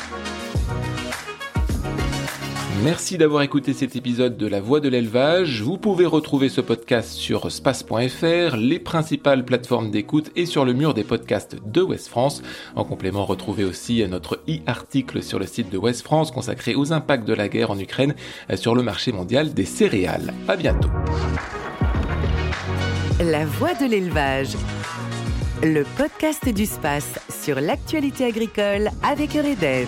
Merci 2.84 3.18
d'avoir 3.18 3.42
écouté 3.42 3.74
cet 3.74 3.96
épisode 3.96 4.38
de 4.38 4.48
La 4.48 4.60
Voix 4.60 4.80
de 4.80 4.90
l'élevage. 4.90 5.62
Vous 5.62 5.78
pouvez 5.78 6.06
retrouver 6.06 6.50
ce 6.50 6.62
podcast 6.62 7.12
sur 7.12 7.52
space.fr, 7.52 8.58
les 8.58 8.80
principales 8.80 9.46
plateformes 9.46 9.92
d'écoute 9.92 10.32
et 10.36 10.46
sur 10.46 10.66
le 10.66 10.74
mur 10.74 10.94
des 10.94 11.04
podcasts 11.04 11.58
de 11.66 11.82
West 11.82 12.10
France. 12.10 12.42
En 12.76 12.84
complément, 12.84 13.26
retrouvez 13.26 13.64
aussi 13.64 14.06
notre 14.08 14.42
e-article 14.50 15.24
sur 15.24 15.40
le 15.40 15.48
site 15.48 15.72
de 15.72 15.78
West 15.78 16.04
France 16.04 16.32
consacré 16.32 16.76
aux 16.76 16.92
impacts 16.92 17.28
de 17.28 17.34
la 17.34 17.48
guerre 17.48 17.72
en 17.72 17.80
Ukraine 17.80 18.14
sur 18.56 18.76
le 18.76 18.84
marché 18.84 19.12
mondial 19.12 19.54
des 19.54 19.66
céréales. 19.66 20.34
À 20.48 20.58
bientôt. 20.58 20.90
La 23.20 23.46
Voix 23.46 23.74
de 23.74 23.86
l'élevage. 23.86 24.56
Le 25.64 25.84
podcast 25.98 26.48
du 26.50 26.66
space 26.66 27.20
sur 27.30 27.62
l'actualité 27.62 28.26
agricole 28.26 28.90
avec 29.02 29.36
Eureden. 29.36 29.88